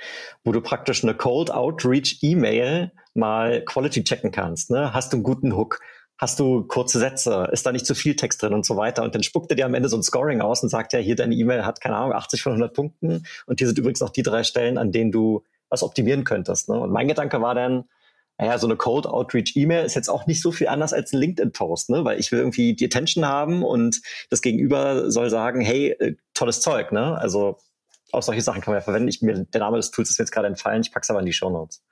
[0.44, 4.70] wo du praktisch eine Cold Outreach E-Mail mal Quality checken kannst.
[4.70, 4.92] Ne?
[4.92, 5.80] Hast du einen guten Hook?
[6.18, 7.48] Hast du kurze Sätze?
[7.50, 9.02] Ist da nicht zu viel Text drin und so weiter?
[9.02, 11.16] Und dann spuckt er dir am Ende so ein Scoring aus und sagt ja, hier
[11.16, 13.24] deine E-Mail hat, keine Ahnung, 80 von 100 Punkten.
[13.46, 16.68] Und hier sind übrigens noch die drei Stellen, an denen du was optimieren könntest.
[16.68, 16.78] Ne?
[16.78, 17.84] Und mein Gedanke war dann,
[18.38, 21.20] naja, so eine Cold Outreach E-Mail ist jetzt auch nicht so viel anders als ein
[21.20, 22.05] LinkedIn-Post, ne?
[22.05, 26.61] Weil ich will irgendwie die Attention haben und das Gegenüber soll sagen, hey, äh, tolles
[26.61, 27.16] Zeug, ne?
[27.16, 27.59] Also
[28.11, 29.09] auch solche Sachen kann man ja verwenden.
[29.09, 31.27] Ich, mir, der Name des Tools ist mir jetzt gerade entfallen, ich pack's aber in
[31.27, 31.83] die Show Notes.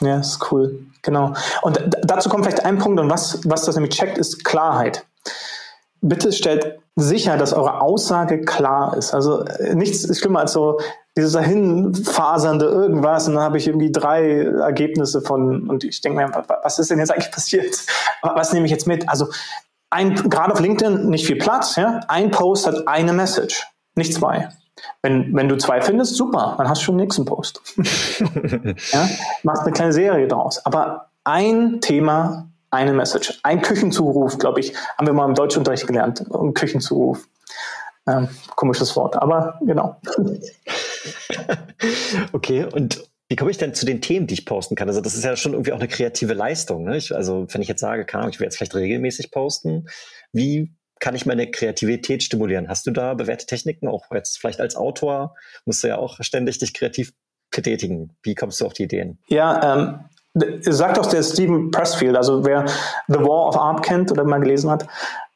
[0.00, 0.86] Ja, ist cool.
[1.02, 1.32] Genau.
[1.62, 5.06] Und dazu kommt vielleicht ein Punkt und was, was das nämlich checkt, ist Klarheit.
[6.00, 9.12] Bitte stellt sicher, dass eure Aussage klar ist.
[9.12, 10.78] Also äh, nichts ist schlimmer als so
[11.16, 16.44] dieses dahinfasernde irgendwas und dann habe ich irgendwie drei Ergebnisse von und ich denke mir,
[16.62, 17.74] was ist denn jetzt eigentlich passiert?
[18.22, 19.08] Was nehme ich jetzt mit?
[19.08, 19.28] Also
[19.90, 22.00] ein, gerade auf LinkedIn nicht viel Platz, ja?
[22.08, 24.50] Ein Post hat eine Message, nicht zwei.
[25.02, 27.62] Wenn, wenn du zwei findest, super, dann hast du schon den nächsten Post.
[28.92, 29.08] ja?
[29.42, 30.64] Machst eine kleine Serie draus.
[30.66, 33.40] Aber ein Thema, eine Message.
[33.42, 36.24] Ein Küchenzuruf, glaube ich, haben wir mal im Deutschunterricht gelernt.
[36.32, 37.26] Ein Küchenzuruf.
[38.06, 40.00] Ähm, komisches Wort, aber genau.
[42.32, 44.88] okay, und wie komme ich denn zu den Themen, die ich posten kann?
[44.88, 46.84] Also das ist ja schon irgendwie auch eine kreative Leistung.
[46.84, 46.96] Ne?
[46.96, 49.88] Ich, also wenn ich jetzt sage, kann, ich will jetzt vielleicht regelmäßig posten,
[50.32, 52.68] wie kann ich meine Kreativität stimulieren?
[52.68, 55.34] Hast du da bewährte Techniken, auch jetzt vielleicht als Autor?
[55.64, 57.12] Musst du ja auch ständig dich kreativ
[57.50, 58.16] betätigen.
[58.22, 59.18] Wie kommst du auf die Ideen?
[59.28, 60.00] Ja, ähm,
[60.60, 62.66] sagt auch der Stephen Pressfield, also wer
[63.08, 64.86] The War of Art kennt oder mal gelesen hat,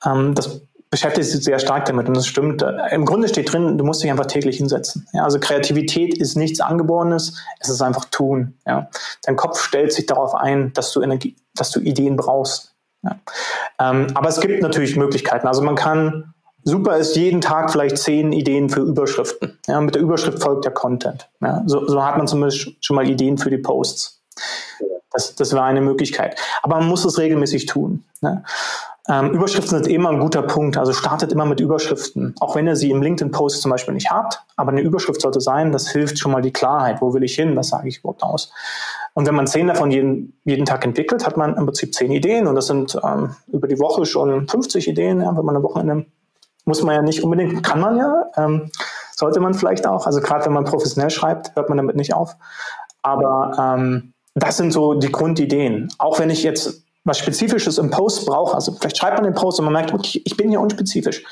[0.04, 0.60] ähm, das
[0.90, 2.64] beschäftigt sich sehr stark damit und das stimmt.
[2.90, 5.06] Im Grunde steht drin, du musst dich einfach täglich hinsetzen.
[5.12, 8.58] Ja, also Kreativität ist nichts Angeborenes, es ist einfach tun.
[8.66, 8.88] Ja.
[9.22, 12.74] Dein Kopf stellt sich darauf ein, dass du Energie, dass du Ideen brauchst.
[13.02, 13.20] Ja.
[13.78, 15.46] Ähm, aber es gibt natürlich Möglichkeiten.
[15.46, 16.34] Also man kann,
[16.64, 19.58] super ist jeden Tag vielleicht zehn Ideen für Überschriften.
[19.68, 21.30] Ja, mit der Überschrift folgt der Content.
[21.40, 24.19] Ja, so, so hat man zumindest schon mal Ideen für die Posts.
[25.12, 26.38] Das, das wäre eine Möglichkeit.
[26.62, 28.04] Aber man muss es regelmäßig tun.
[28.20, 28.44] Ne?
[29.08, 30.76] Ähm, Überschriften sind immer ein guter Punkt.
[30.76, 32.34] Also startet immer mit Überschriften.
[32.40, 34.44] Auch wenn ihr sie im LinkedIn-Post zum Beispiel nicht habt.
[34.56, 37.00] Aber eine Überschrift sollte sein, das hilft schon mal die Klarheit.
[37.00, 37.56] Wo will ich hin?
[37.56, 38.52] Was sage ich überhaupt aus?
[39.14, 42.46] Und wenn man zehn davon jeden, jeden Tag entwickelt, hat man im Prinzip zehn Ideen.
[42.46, 45.20] Und das sind ähm, über die Woche schon 50 Ideen.
[45.20, 46.06] Ja, wenn man eine Wochenende
[46.64, 48.70] muss man ja nicht unbedingt, kann man ja, ähm,
[49.16, 50.06] sollte man vielleicht auch.
[50.06, 52.36] Also gerade wenn man professionell schreibt, hört man damit nicht auf.
[53.02, 55.88] Aber ähm, das sind so die Grundideen.
[55.98, 59.58] Auch wenn ich jetzt was Spezifisches im Post brauche, also vielleicht schreibt man den Post
[59.58, 61.24] und man merkt, okay, ich bin hier unspezifisch.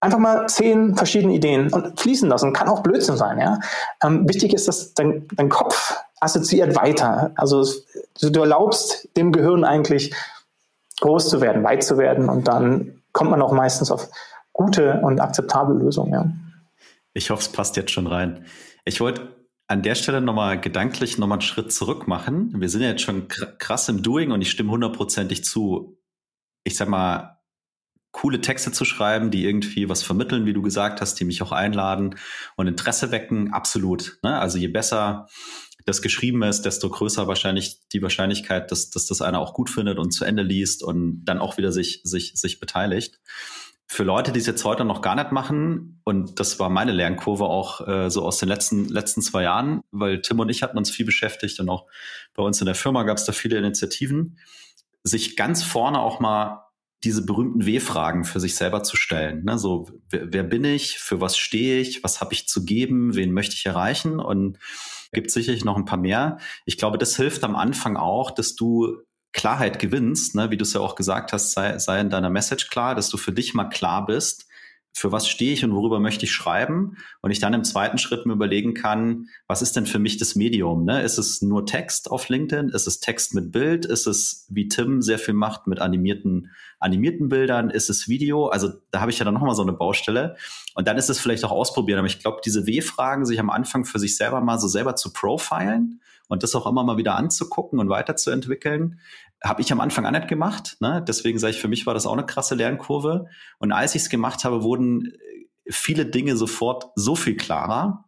[0.00, 2.52] Einfach mal zehn verschiedene Ideen und fließen lassen.
[2.52, 3.58] Kann auch Blödsinn sein, ja.
[4.02, 7.32] Ähm, wichtig ist, dass dein, dein Kopf assoziiert weiter.
[7.36, 7.64] Also
[8.20, 10.14] du erlaubst dem Gehirn eigentlich
[11.00, 14.08] groß zu werden, weit zu werden und dann kommt man auch meistens auf
[14.52, 16.12] gute und akzeptable Lösungen.
[16.12, 16.26] Ja.
[17.12, 18.44] Ich hoffe, es passt jetzt schon rein.
[18.84, 19.35] Ich wollte
[19.68, 22.60] an der Stelle nochmal gedanklich nochmal einen Schritt zurück machen.
[22.60, 25.98] Wir sind ja jetzt schon krass im Doing und ich stimme hundertprozentig zu.
[26.64, 27.40] Ich sag mal,
[28.12, 31.52] coole Texte zu schreiben, die irgendwie was vermitteln, wie du gesagt hast, die mich auch
[31.52, 32.16] einladen
[32.56, 34.18] und Interesse wecken, absolut.
[34.22, 34.38] Ne?
[34.38, 35.26] Also je besser
[35.84, 39.98] das geschrieben ist, desto größer wahrscheinlich die Wahrscheinlichkeit, dass, dass das einer auch gut findet
[39.98, 43.20] und zu Ende liest und dann auch wieder sich, sich, sich beteiligt
[43.88, 47.44] für Leute, die es jetzt heute noch gar nicht machen, und das war meine Lernkurve
[47.44, 50.90] auch äh, so aus den letzten, letzten zwei Jahren, weil Tim und ich hatten uns
[50.90, 51.86] viel beschäftigt und auch
[52.34, 54.38] bei uns in der Firma gab es da viele Initiativen,
[55.02, 56.64] sich ganz vorne auch mal
[57.04, 59.44] diese berühmten W-Fragen für sich selber zu stellen.
[59.44, 59.58] Ne?
[59.58, 63.32] So, wer, wer bin ich, für was stehe ich, was habe ich zu geben, wen
[63.32, 64.58] möchte ich erreichen und
[65.12, 66.38] gibt sicherlich noch ein paar mehr.
[66.64, 69.02] Ich glaube, das hilft am Anfang auch, dass du
[69.36, 72.68] Klarheit gewinnst, ne, wie du es ja auch gesagt hast, sei, sei in deiner Message
[72.68, 74.46] klar, dass du für dich mal klar bist,
[74.96, 78.24] für was stehe ich und worüber möchte ich schreiben und ich dann im zweiten Schritt
[78.24, 80.86] mir überlegen kann, was ist denn für mich das Medium?
[80.86, 81.02] Ne?
[81.02, 82.70] Ist es nur Text auf LinkedIn?
[82.70, 83.84] Ist es Text mit Bild?
[83.84, 87.68] Ist es, wie Tim sehr viel macht, mit animierten, animierten Bildern?
[87.68, 88.46] Ist es Video?
[88.46, 90.36] Also da habe ich ja dann nochmal so eine Baustelle.
[90.74, 91.98] Und dann ist es vielleicht auch ausprobieren.
[91.98, 95.12] Aber ich glaube, diese W-Fragen, sich am Anfang für sich selber mal so selber zu
[95.12, 99.00] profilen und das auch immer mal wieder anzugucken und weiterzuentwickeln,
[99.42, 100.76] habe ich am Anfang auch nicht gemacht.
[100.80, 101.04] Ne?
[101.06, 103.26] Deswegen sage ich, für mich war das auch eine krasse Lernkurve.
[103.58, 108.04] Und als ich es gemacht habe, wurden äh, viele Dinge sofort so viel klarer.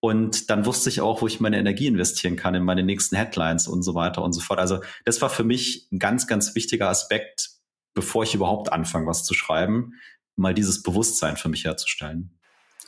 [0.00, 3.68] Und dann wusste ich auch, wo ich meine Energie investieren kann in meine nächsten Headlines
[3.68, 4.58] und so weiter und so fort.
[4.58, 7.50] Also das war für mich ein ganz, ganz wichtiger Aspekt,
[7.94, 9.92] bevor ich überhaupt anfange, was zu schreiben,
[10.34, 12.36] mal dieses Bewusstsein für mich herzustellen.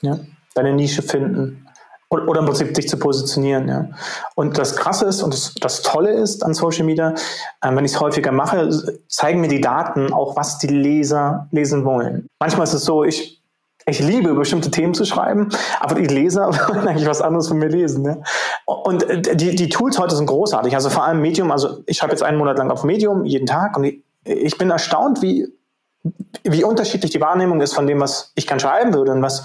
[0.00, 0.18] Ja,
[0.54, 1.64] deine Nische finden
[2.08, 3.68] oder im Prinzip dich zu positionieren.
[3.68, 3.88] Ja.
[4.34, 7.14] Und das Krasse ist und das, das Tolle ist an Social Media,
[7.60, 8.70] äh, wenn ich es häufiger mache,
[9.08, 12.28] zeigen mir die Daten auch, was die Leser lesen wollen.
[12.38, 13.42] Manchmal ist es so, ich,
[13.86, 15.48] ich liebe bestimmte Themen zu schreiben,
[15.80, 18.04] aber die Leser wollen eigentlich was anderes von mir lesen.
[18.04, 18.16] Ja.
[18.66, 20.74] Und die, die Tools heute sind großartig.
[20.74, 23.76] Also vor allem Medium, also ich schreibe jetzt einen Monat lang auf Medium jeden Tag
[23.76, 25.48] und die, ich bin erstaunt, wie,
[26.44, 29.44] wie unterschiedlich die Wahrnehmung ist von dem, was ich kann schreiben würde und was,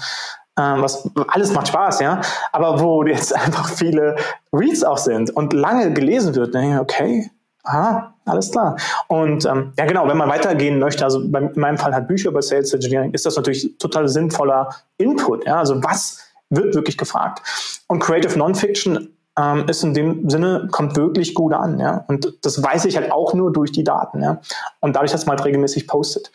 [0.56, 2.20] äh, was alles macht Spaß, ja.
[2.52, 4.16] Aber wo jetzt einfach viele
[4.52, 7.30] Reads auch sind und lange gelesen wird, dann denke ich, okay,
[7.64, 8.76] aha, alles klar.
[9.08, 12.30] Und ähm, ja, genau, wenn man weitergehen möchte, also bei, in meinem Fall hat Bücher
[12.30, 15.46] über Sales Engineering, ist das natürlich total sinnvoller Input.
[15.46, 15.58] Ja?
[15.58, 17.42] Also was wird wirklich gefragt?
[17.88, 21.78] Und Creative Nonfiction ähm, ist in dem Sinne, kommt wirklich gut an.
[21.78, 22.04] Ja?
[22.08, 24.22] Und das weiß ich halt auch nur durch die Daten.
[24.22, 24.40] Ja?
[24.80, 26.30] Und dadurch, dass man halt regelmäßig postet.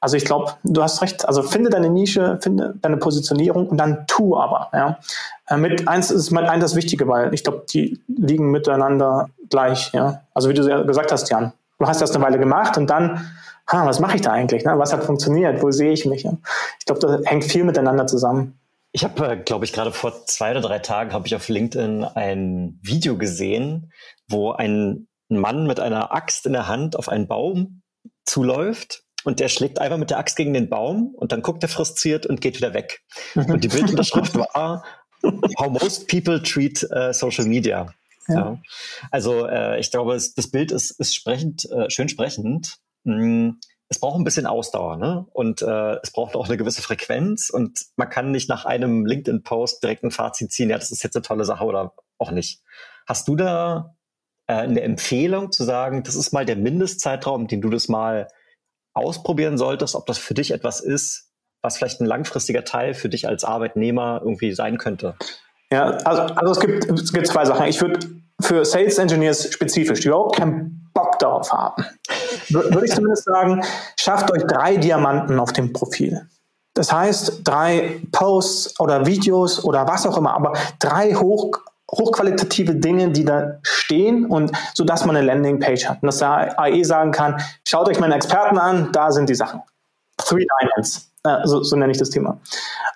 [0.00, 1.28] Also ich glaube, du hast recht.
[1.28, 4.70] Also finde deine Nische, finde deine Positionierung und dann tu aber.
[4.72, 4.98] Ja?
[5.46, 9.92] Äh, mit eins ist mit eins das Wichtige, weil ich glaube, die liegen miteinander gleich.
[9.92, 10.22] Ja?
[10.34, 13.30] Also wie du gesagt hast, Jan, du hast das eine Weile gemacht und dann,
[13.70, 14.64] ha, was mache ich da eigentlich?
[14.64, 14.78] Ne?
[14.78, 15.62] Was hat funktioniert?
[15.62, 16.22] Wo sehe ich mich?
[16.22, 16.32] Ja?
[16.78, 18.58] Ich glaube, das hängt viel miteinander zusammen.
[18.92, 22.04] Ich habe, äh, glaube ich, gerade vor zwei oder drei Tagen habe ich auf LinkedIn
[22.04, 23.92] ein Video gesehen,
[24.28, 27.82] wo ein Mann mit einer Axt in der Hand auf einen Baum
[28.24, 31.68] zuläuft und der schlägt einfach mit der Axt gegen den Baum und dann guckt er
[31.68, 33.02] frustriert und geht wieder weg.
[33.34, 34.84] Und die Bildunterschrift war
[35.58, 37.92] How most people treat uh, social media.
[38.28, 38.34] Ja.
[38.34, 38.58] ja.
[39.10, 42.78] Also äh, ich glaube, es, das Bild ist, ist sprechend, äh, schön sprechend.
[43.04, 43.50] Mm,
[43.88, 45.26] es braucht ein bisschen Ausdauer, ne?
[45.32, 49.82] Und äh, es braucht auch eine gewisse Frequenz und man kann nicht nach einem LinkedIn-Post
[49.82, 52.62] direkt ein Fazit ziehen, ja, das ist jetzt eine tolle Sache oder auch nicht.
[53.06, 53.96] Hast du da
[54.46, 58.28] äh, eine Empfehlung zu sagen, das ist mal der Mindestzeitraum, den du das mal
[58.94, 61.30] ausprobieren solltest, ob das für dich etwas ist,
[61.62, 65.14] was vielleicht ein langfristiger Teil für dich als Arbeitnehmer irgendwie sein könnte?
[65.72, 67.66] Ja, also, also es, gibt, es gibt zwei Sachen.
[67.66, 68.00] Ich würde
[68.40, 71.84] für Sales Engineers spezifisch, die überhaupt keinen Bock darauf haben,
[72.48, 73.62] würde ich zumindest sagen,
[73.96, 76.28] schafft euch drei Diamanten auf dem Profil.
[76.74, 81.58] Das heißt, drei Posts oder Videos oder was auch immer, aber drei hoch,
[81.92, 86.58] hochqualitative Dinge, die da stehen und so dass man eine Landingpage hat und dass der
[86.58, 89.62] AE sagen kann, schaut euch meine Experten an, da sind die Sachen.
[90.16, 92.38] Three Diamonds, äh, so, so nenne ich das Thema.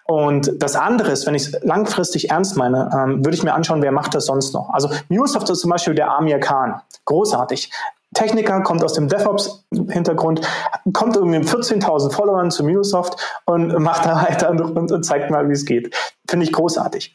[0.07, 3.83] Und das andere ist, wenn ich es langfristig ernst meine, ähm, würde ich mir anschauen,
[3.83, 4.71] wer macht das sonst noch.
[4.71, 6.81] Also MuleSoft ist zum Beispiel der Amir Khan.
[7.07, 7.71] Großartig.
[8.15, 10.41] Techniker, kommt aus dem DevOps-Hintergrund,
[10.93, 15.49] kommt irgendwie mit 14.000 Followern zu MuleSoft und macht da weiter und, und zeigt mal,
[15.49, 15.95] wie es geht.
[16.29, 17.15] Finde ich großartig.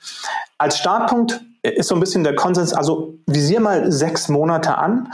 [0.57, 5.11] Als Startpunkt ist so ein bisschen der Konsens, also visier mal sechs Monate an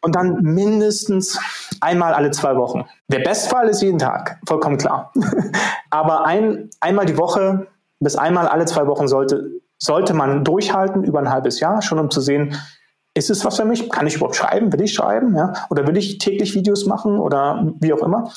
[0.00, 1.38] und dann mindestens
[1.80, 2.84] einmal alle zwei Wochen.
[3.08, 5.12] Der Bestfall ist jeden Tag, vollkommen klar.
[5.90, 7.66] Aber ein, einmal die Woche
[8.00, 12.10] bis einmal alle zwei Wochen sollte, sollte man durchhalten über ein halbes Jahr, schon um
[12.10, 12.56] zu sehen,
[13.14, 13.90] ist es was für mich?
[13.90, 14.72] Kann ich überhaupt schreiben?
[14.72, 15.36] Will ich schreiben?
[15.36, 15.52] Ja?
[15.70, 18.32] Oder will ich täglich Videos machen oder wie auch immer?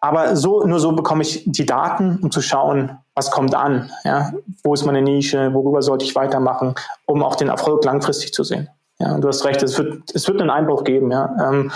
[0.00, 3.90] Aber so, nur so bekomme ich die Daten, um zu schauen, was kommt an?
[4.04, 4.32] Ja?
[4.64, 5.52] Wo ist meine Nische?
[5.52, 6.74] Worüber sollte ich weitermachen,
[7.06, 8.70] um auch den Erfolg langfristig zu sehen?
[8.98, 11.34] Ja, du hast recht, es wird, es wird einen Einbruch geben, ja.
[11.40, 11.72] Ähm,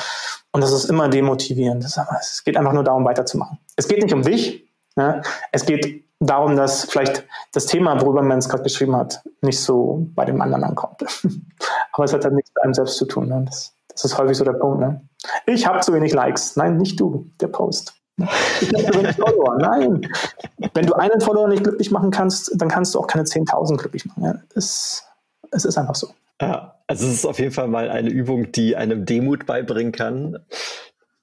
[0.52, 1.84] und das ist immer demotivierend.
[1.84, 3.58] Es geht einfach nur darum, weiterzumachen.
[3.76, 4.68] Es geht nicht um dich.
[4.96, 5.20] Ja?
[5.50, 10.06] Es geht darum, dass vielleicht das Thema, worüber man es gerade geschrieben hat, nicht so
[10.14, 11.02] bei dem anderen ankommt.
[11.92, 13.28] Aber es hat halt nichts mit einem selbst zu tun.
[13.28, 13.42] Ne?
[13.46, 14.80] Das, das, ist häufig so der Punkt.
[14.80, 15.00] Ne?
[15.46, 16.56] Ich habe zu wenig Likes.
[16.56, 17.94] Nein, nicht du, der Post.
[18.16, 19.56] Ich habe Follower.
[19.58, 20.08] Nein.
[20.72, 24.06] Wenn du einen Follower nicht glücklich machen kannst, dann kannst du auch keine 10.000 glücklich
[24.06, 24.24] machen.
[24.24, 24.34] Ja?
[24.54, 25.04] Es,
[25.50, 26.08] es ist einfach so.
[26.40, 30.38] Ja, also es ist auf jeden Fall mal eine Übung, die einem Demut beibringen kann.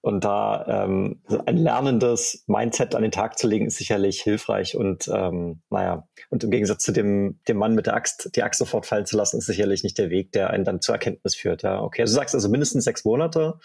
[0.04, 4.76] Und da ähm, ein lernendes Mindset an den Tag zu legen, ist sicherlich hilfreich.
[4.76, 8.58] Und ähm, naja, und im Gegensatz zu dem, dem Mann mit der Axt, die Axt
[8.58, 11.62] sofort fallen zu lassen, ist sicherlich nicht der Weg, der einen dann zur Erkenntnis führt.
[11.62, 13.60] Ja, okay, also du sagst also mindestens sechs Monate.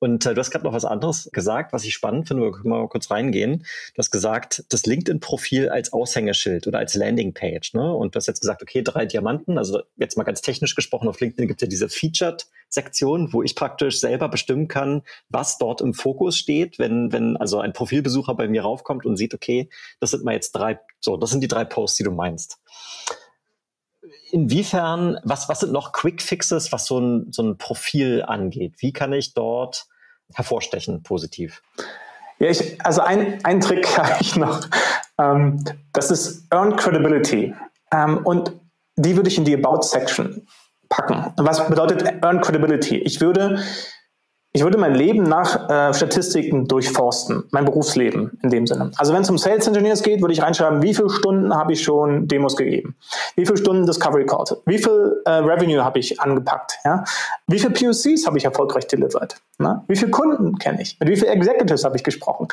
[0.00, 2.42] Und äh, du hast gerade noch was anderes gesagt, was ich spannend finde.
[2.42, 3.58] Wir können mal kurz reingehen.
[3.94, 7.74] Du hast gesagt, das LinkedIn-Profil als Aushängeschild oder als Landingpage.
[7.74, 7.94] Ne?
[7.94, 9.58] Und du hast jetzt gesagt, okay, drei Diamanten.
[9.58, 13.54] Also jetzt mal ganz technisch gesprochen, auf LinkedIn gibt es ja diese Featured-Sektion, wo ich
[13.54, 18.48] praktisch selber bestimmen kann, was dort im Fokus steht, wenn, wenn also ein Profilbesucher bei
[18.48, 19.68] mir raufkommt und sieht, okay,
[20.00, 22.58] das sind mal jetzt drei, so, das sind die drei Posts, die du meinst
[24.32, 28.74] inwiefern, was, was sind noch Quick Fixes, was so ein, so ein Profil angeht?
[28.78, 29.86] Wie kann ich dort
[30.32, 31.62] hervorstechen, positiv?
[32.38, 34.66] Ja, ich, also ein, ein Trick habe ich noch.
[35.18, 35.62] Ähm,
[35.92, 37.54] das ist Earn Credibility.
[37.92, 38.52] Ähm, und
[38.96, 40.46] die würde ich in die About Section
[40.88, 41.32] packen.
[41.36, 42.98] Was bedeutet Earn Credibility?
[42.98, 43.62] Ich würde
[44.52, 48.90] ich würde mein Leben nach äh, Statistiken durchforsten, mein Berufsleben in dem Sinne.
[48.96, 51.82] Also wenn es um Sales Engineers geht, würde ich reinschreiben, wie viele Stunden habe ich
[51.82, 52.96] schon Demos gegeben,
[53.36, 57.04] wie viele Stunden Discovery Calls, wie viel äh, Revenue habe ich angepackt, ja?
[57.46, 59.84] wie viele POCs habe ich erfolgreich delivered, ne?
[59.86, 62.48] wie viele Kunden kenne ich, mit wie vielen Executives habe ich gesprochen.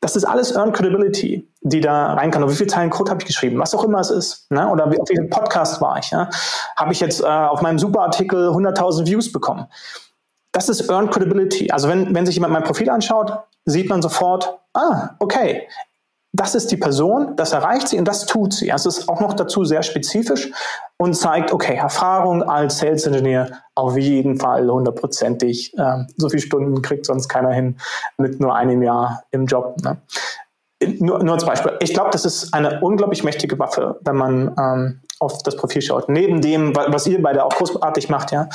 [0.00, 2.42] Das ist alles Earned Credibility, die da rein kann.
[2.42, 4.48] Und wie viele Zeilen Code habe ich geschrieben, was auch immer es ist.
[4.52, 4.68] Ne?
[4.70, 6.10] Oder wie, auf welchem Podcast war ich.
[6.10, 6.28] Ja?
[6.76, 9.66] Habe ich jetzt äh, auf meinem Superartikel 100.000 Views bekommen
[10.56, 11.70] das ist Earned Credibility.
[11.70, 13.30] Also wenn, wenn sich jemand mein Profil anschaut,
[13.66, 15.68] sieht man sofort, ah, okay,
[16.32, 18.72] das ist die Person, das erreicht sie und das tut sie.
[18.72, 20.50] Also es ist auch noch dazu sehr spezifisch
[20.96, 25.76] und zeigt, okay, Erfahrung als Sales Engineer auf jeden Fall hundertprozentig.
[25.76, 27.76] Äh, so viele Stunden kriegt sonst keiner hin
[28.16, 29.76] mit nur einem Jahr im Job.
[29.82, 29.98] Ne?
[31.00, 31.72] Nur, nur als Beispiel.
[31.80, 36.08] Ich glaube, das ist eine unglaublich mächtige Waffe, wenn man ähm, auf das Profil schaut.
[36.08, 38.48] Neben dem, was ihr beide auch großartig macht, ja,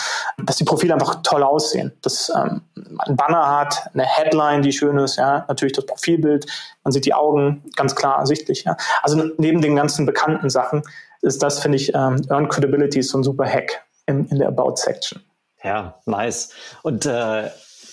[0.45, 1.91] dass die Profile einfach toll aussehen.
[2.01, 6.45] Dass ähm, man ein Banner hat, eine Headline, die schön ist, ja, natürlich das Profilbild,
[6.83, 8.63] man sieht die Augen ganz klar ersichtlich.
[8.63, 8.77] Ja.
[9.01, 10.83] Also neben den ganzen bekannten Sachen
[11.21, 15.21] ist das, finde ich, ähm, Earn Credibility so ein super Hack in, in der About-Section.
[15.63, 16.49] Ja, nice.
[16.81, 17.49] Und äh,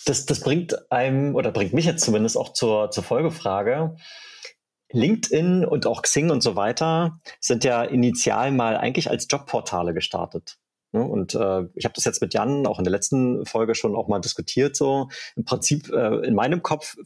[0.07, 3.97] das, das bringt einem oder bringt mich jetzt zumindest auch zur, zur Folgefrage.
[4.93, 10.59] LinkedIn und auch Xing und so weiter sind ja initial mal eigentlich als Jobportale gestartet.
[10.93, 11.03] Ne?
[11.03, 14.09] Und äh, ich habe das jetzt mit Jan auch in der letzten Folge schon auch
[14.09, 14.77] mal diskutiert.
[14.77, 16.97] So im Prinzip äh, in meinem Kopf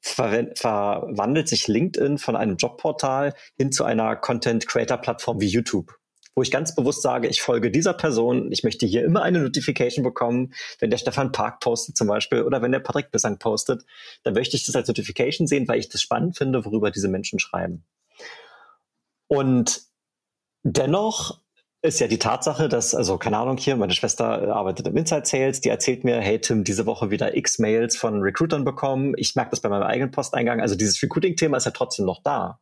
[0.00, 5.94] ver verwandelt sich LinkedIn von einem Jobportal hin zu einer Content Creator Plattform wie YouTube
[6.34, 10.02] wo ich ganz bewusst sage, ich folge dieser Person, ich möchte hier immer eine Notification
[10.02, 13.84] bekommen, wenn der Stefan Park postet zum Beispiel oder wenn der Patrick Bissang postet,
[14.22, 17.38] dann möchte ich das als Notification sehen, weil ich das spannend finde, worüber diese Menschen
[17.38, 17.84] schreiben.
[19.28, 19.82] Und
[20.62, 21.40] dennoch
[21.82, 25.26] ist ja die Tatsache, dass, also keine Ahnung hier, meine Schwester äh, arbeitet im Inside
[25.26, 29.14] Sales, die erzählt mir, hey Tim, diese Woche wieder x Mails von Recruitern bekommen.
[29.16, 30.60] Ich merke das bei meinem eigenen Posteingang.
[30.60, 32.60] Also dieses Recruiting-Thema ist ja trotzdem noch da.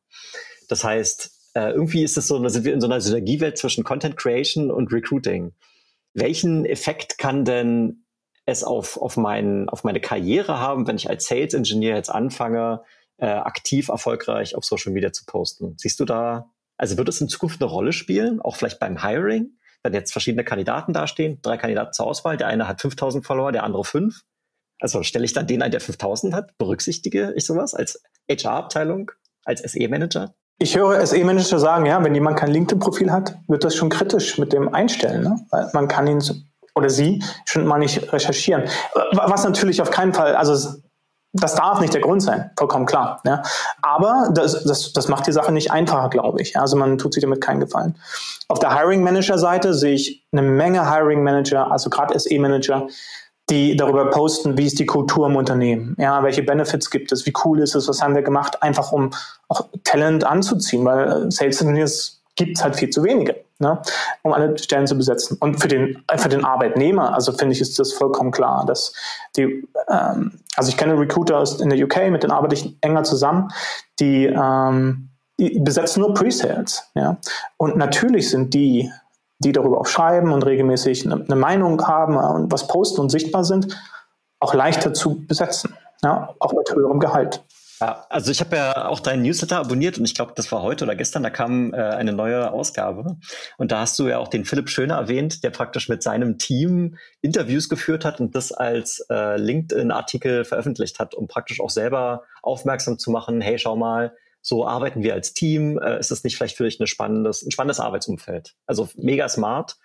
[0.68, 3.84] Das heißt, äh, irgendwie ist es so, da sind wir in so einer Synergiewelt zwischen
[3.84, 5.52] Content Creation und Recruiting.
[6.14, 8.04] Welchen Effekt kann denn
[8.46, 12.82] es auf, auf, mein, auf meine Karriere haben, wenn ich als Sales Engineer jetzt anfange,
[13.18, 15.74] äh, aktiv erfolgreich auf Social Media zu posten?
[15.78, 19.58] Siehst du da, also wird es in Zukunft eine Rolle spielen, auch vielleicht beim Hiring,
[19.82, 23.64] wenn jetzt verschiedene Kandidaten dastehen, drei Kandidaten zur Auswahl, der eine hat 5000 Follower, der
[23.64, 24.22] andere fünf.
[24.80, 26.56] Also stelle ich dann den ein, der 5000 hat?
[26.58, 29.10] Berücksichtige ich sowas als HR-Abteilung,
[29.44, 30.34] als SE-Manager?
[30.62, 34.52] Ich höre SE-Manager sagen, ja, wenn jemand kein LinkedIn-Profil hat, wird das schon kritisch mit
[34.52, 35.22] dem Einstellen.
[35.22, 35.40] Ne?
[35.50, 36.22] Weil man kann ihn
[36.74, 38.64] oder sie schon mal nicht recherchieren.
[39.12, 40.74] Was natürlich auf keinen Fall, also
[41.32, 43.20] das darf nicht der Grund sein, vollkommen klar.
[43.24, 43.42] Ja.
[43.80, 46.58] Aber das, das, das macht die Sache nicht einfacher, glaube ich.
[46.58, 47.96] Also man tut sich damit keinen Gefallen.
[48.48, 52.86] Auf der Hiring Manager Seite sehe ich eine Menge Hiring Manager, also gerade SE Manager,
[53.50, 57.32] die darüber posten, wie ist die Kultur im Unternehmen, ja, welche Benefits gibt es, wie
[57.44, 59.10] cool ist es, was haben wir gemacht, einfach um
[59.48, 63.82] auch Talent anzuziehen, weil äh, Sales Engineers gibt es halt viel zu wenige, ne,
[64.22, 65.36] um alle Stellen zu besetzen.
[65.40, 68.94] Und für den, für den Arbeitnehmer, also finde ich, ist das vollkommen klar, dass
[69.36, 73.48] die, ähm, also ich kenne Recruiter in der UK, mit denen arbeite ich enger zusammen,
[73.98, 77.16] die, ähm, die besetzen nur Pre-Sales, ja.
[77.56, 78.90] Und natürlich sind die
[79.40, 83.44] die darüber auch schreiben und regelmäßig eine, eine Meinung haben und was posten und sichtbar
[83.44, 83.76] sind,
[84.38, 87.42] auch leichter zu besetzen, ja, auch mit höherem Gehalt.
[87.80, 90.84] Ja, also ich habe ja auch deinen Newsletter abonniert und ich glaube, das war heute
[90.84, 93.16] oder gestern, da kam äh, eine neue Ausgabe.
[93.56, 96.98] Und da hast du ja auch den Philipp Schöner erwähnt, der praktisch mit seinem Team
[97.22, 102.98] Interviews geführt hat und das als äh, LinkedIn-Artikel veröffentlicht hat, um praktisch auch selber aufmerksam
[102.98, 106.56] zu machen, hey, schau mal, so arbeiten wir als Team, äh, ist es nicht vielleicht
[106.56, 108.54] für dich eine spannendes, ein spannendes Arbeitsumfeld.
[108.66, 109.76] Also mega smart.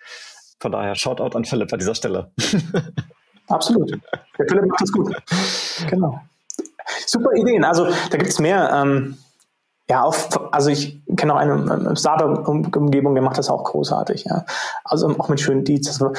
[0.58, 2.30] Von daher Shoutout an Philipp an dieser Stelle.
[3.48, 3.90] Absolut.
[4.38, 5.14] Der Philipp macht das gut.
[5.90, 6.20] Genau.
[7.06, 7.64] Super Ideen.
[7.64, 8.70] Also da gibt es mehr.
[8.72, 9.18] Ähm,
[9.88, 10.16] ja, auch,
[10.50, 14.24] also ich kenne auch eine Startup-Umgebung, der macht das auch großartig.
[14.24, 14.44] Ja.
[14.84, 15.88] Also auch mit schönen Deeds.
[15.88, 16.12] Also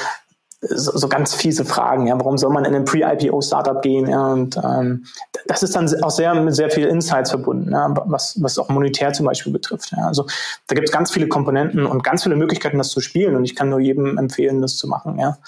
[0.60, 2.06] so, so ganz fiese Fragen.
[2.06, 4.08] Ja, warum soll man in ein Pre-IPO-Startup gehen?
[4.08, 5.04] Ja, und ähm,
[5.46, 9.12] das ist dann auch sehr mit sehr viel Insights verbunden, ja, was, was auch monetär
[9.12, 9.92] zum Beispiel betrifft.
[9.96, 10.06] Ja.
[10.06, 10.26] Also
[10.66, 13.36] da gibt es ganz viele Komponenten und ganz viele Möglichkeiten, das zu spielen.
[13.36, 15.18] Und ich kann nur jedem empfehlen, das zu machen.
[15.18, 15.38] Ja.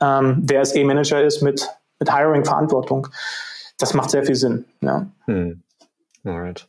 [0.00, 3.08] Ähm, der SE-Manager ist mit, mit Hiring-Verantwortung.
[3.78, 4.64] Das macht sehr viel Sinn.
[4.80, 5.06] Ja.
[5.26, 5.62] Hm.
[6.24, 6.66] Alright.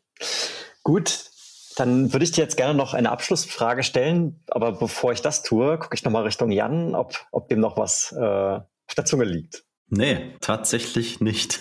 [0.84, 1.32] Gut,
[1.78, 5.78] dann würde ich dir jetzt gerne noch eine Abschlussfrage stellen, aber bevor ich das tue,
[5.78, 9.64] gucke ich nochmal Richtung Jan, ob, ob dem noch was äh, auf der Zunge liegt.
[9.88, 11.60] Nee, tatsächlich nicht.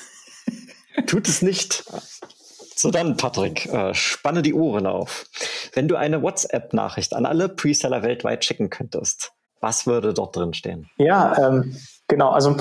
[1.06, 1.84] Tut es nicht.
[2.74, 5.26] So dann, Patrick, äh, spanne die Ohren auf.
[5.74, 10.88] Wenn du eine WhatsApp-Nachricht an alle Preseller weltweit schicken könntest, was würde dort drin stehen?
[10.96, 11.76] Ja, ähm,
[12.08, 12.30] genau.
[12.30, 12.56] Also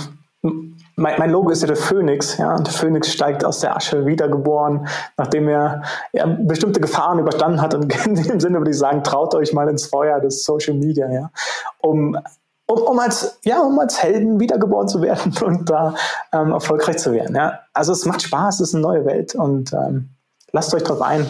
[0.95, 4.05] mein, mein, Logo ist ja der Phönix, ja, und der Phönix steigt aus der Asche
[4.05, 4.87] wiedergeboren,
[5.17, 5.83] nachdem er
[6.13, 7.73] ja, bestimmte Gefahren überstanden hat.
[7.73, 11.11] Und in dem Sinne würde ich sagen, traut euch mal ins Feuer des Social Media,
[11.11, 11.31] ja,
[11.79, 12.17] um,
[12.67, 15.95] um, um als, ja, um als Helden wiedergeboren zu werden und da
[16.31, 17.35] ähm, erfolgreich zu werden.
[17.35, 17.59] Ja.
[17.73, 20.09] Also es macht Spaß, es ist eine neue Welt und ähm,
[20.51, 21.27] lasst euch drauf ein.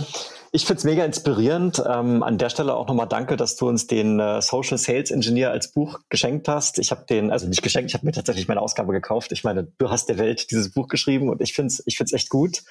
[0.56, 1.84] Ich finde es mega inspirierend.
[1.86, 5.52] Ähm, an der Stelle auch nochmal danke, dass du uns den äh, Social Sales Engineer
[5.52, 6.80] als Buch geschenkt hast.
[6.80, 9.34] Ich habe den, also nicht geschenkt, ich habe mir tatsächlich meine Ausgabe gekauft.
[9.34, 12.14] Ich meine, du hast der Welt dieses Buch geschrieben und ich finde es ich find's
[12.14, 12.64] echt gut.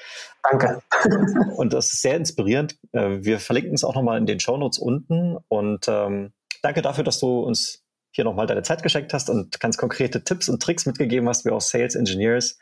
[0.50, 0.80] Danke.
[1.56, 2.78] und das ist sehr inspirierend.
[2.92, 5.36] Äh, wir verlinken es auch nochmal in den Show Notes unten.
[5.48, 6.32] Und ähm,
[6.62, 7.82] danke dafür, dass du uns
[8.12, 11.50] hier nochmal deine Zeit geschenkt hast und ganz konkrete Tipps und Tricks mitgegeben hast, wie
[11.50, 12.56] auch Sales Engineers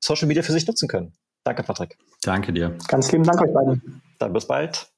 [0.00, 1.12] Social Media für sich nutzen können.
[1.44, 1.96] Danke, Patrick.
[2.22, 2.76] Danke dir.
[2.88, 4.02] Ganz lieben Dank euch beiden.
[4.18, 4.88] Dann bis bald.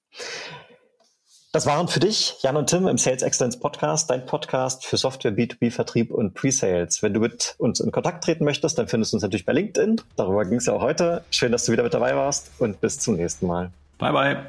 [1.52, 5.32] Das waren für dich Jan und Tim im Sales Excellence Podcast, dein Podcast für Software,
[5.32, 7.02] B2B, Vertrieb und Pre-Sales.
[7.02, 10.02] Wenn du mit uns in Kontakt treten möchtest, dann findest du uns natürlich bei LinkedIn.
[10.16, 11.24] Darüber ging es ja auch heute.
[11.30, 13.70] Schön, dass du wieder mit dabei warst und bis zum nächsten Mal.
[13.98, 14.46] Bye, bye.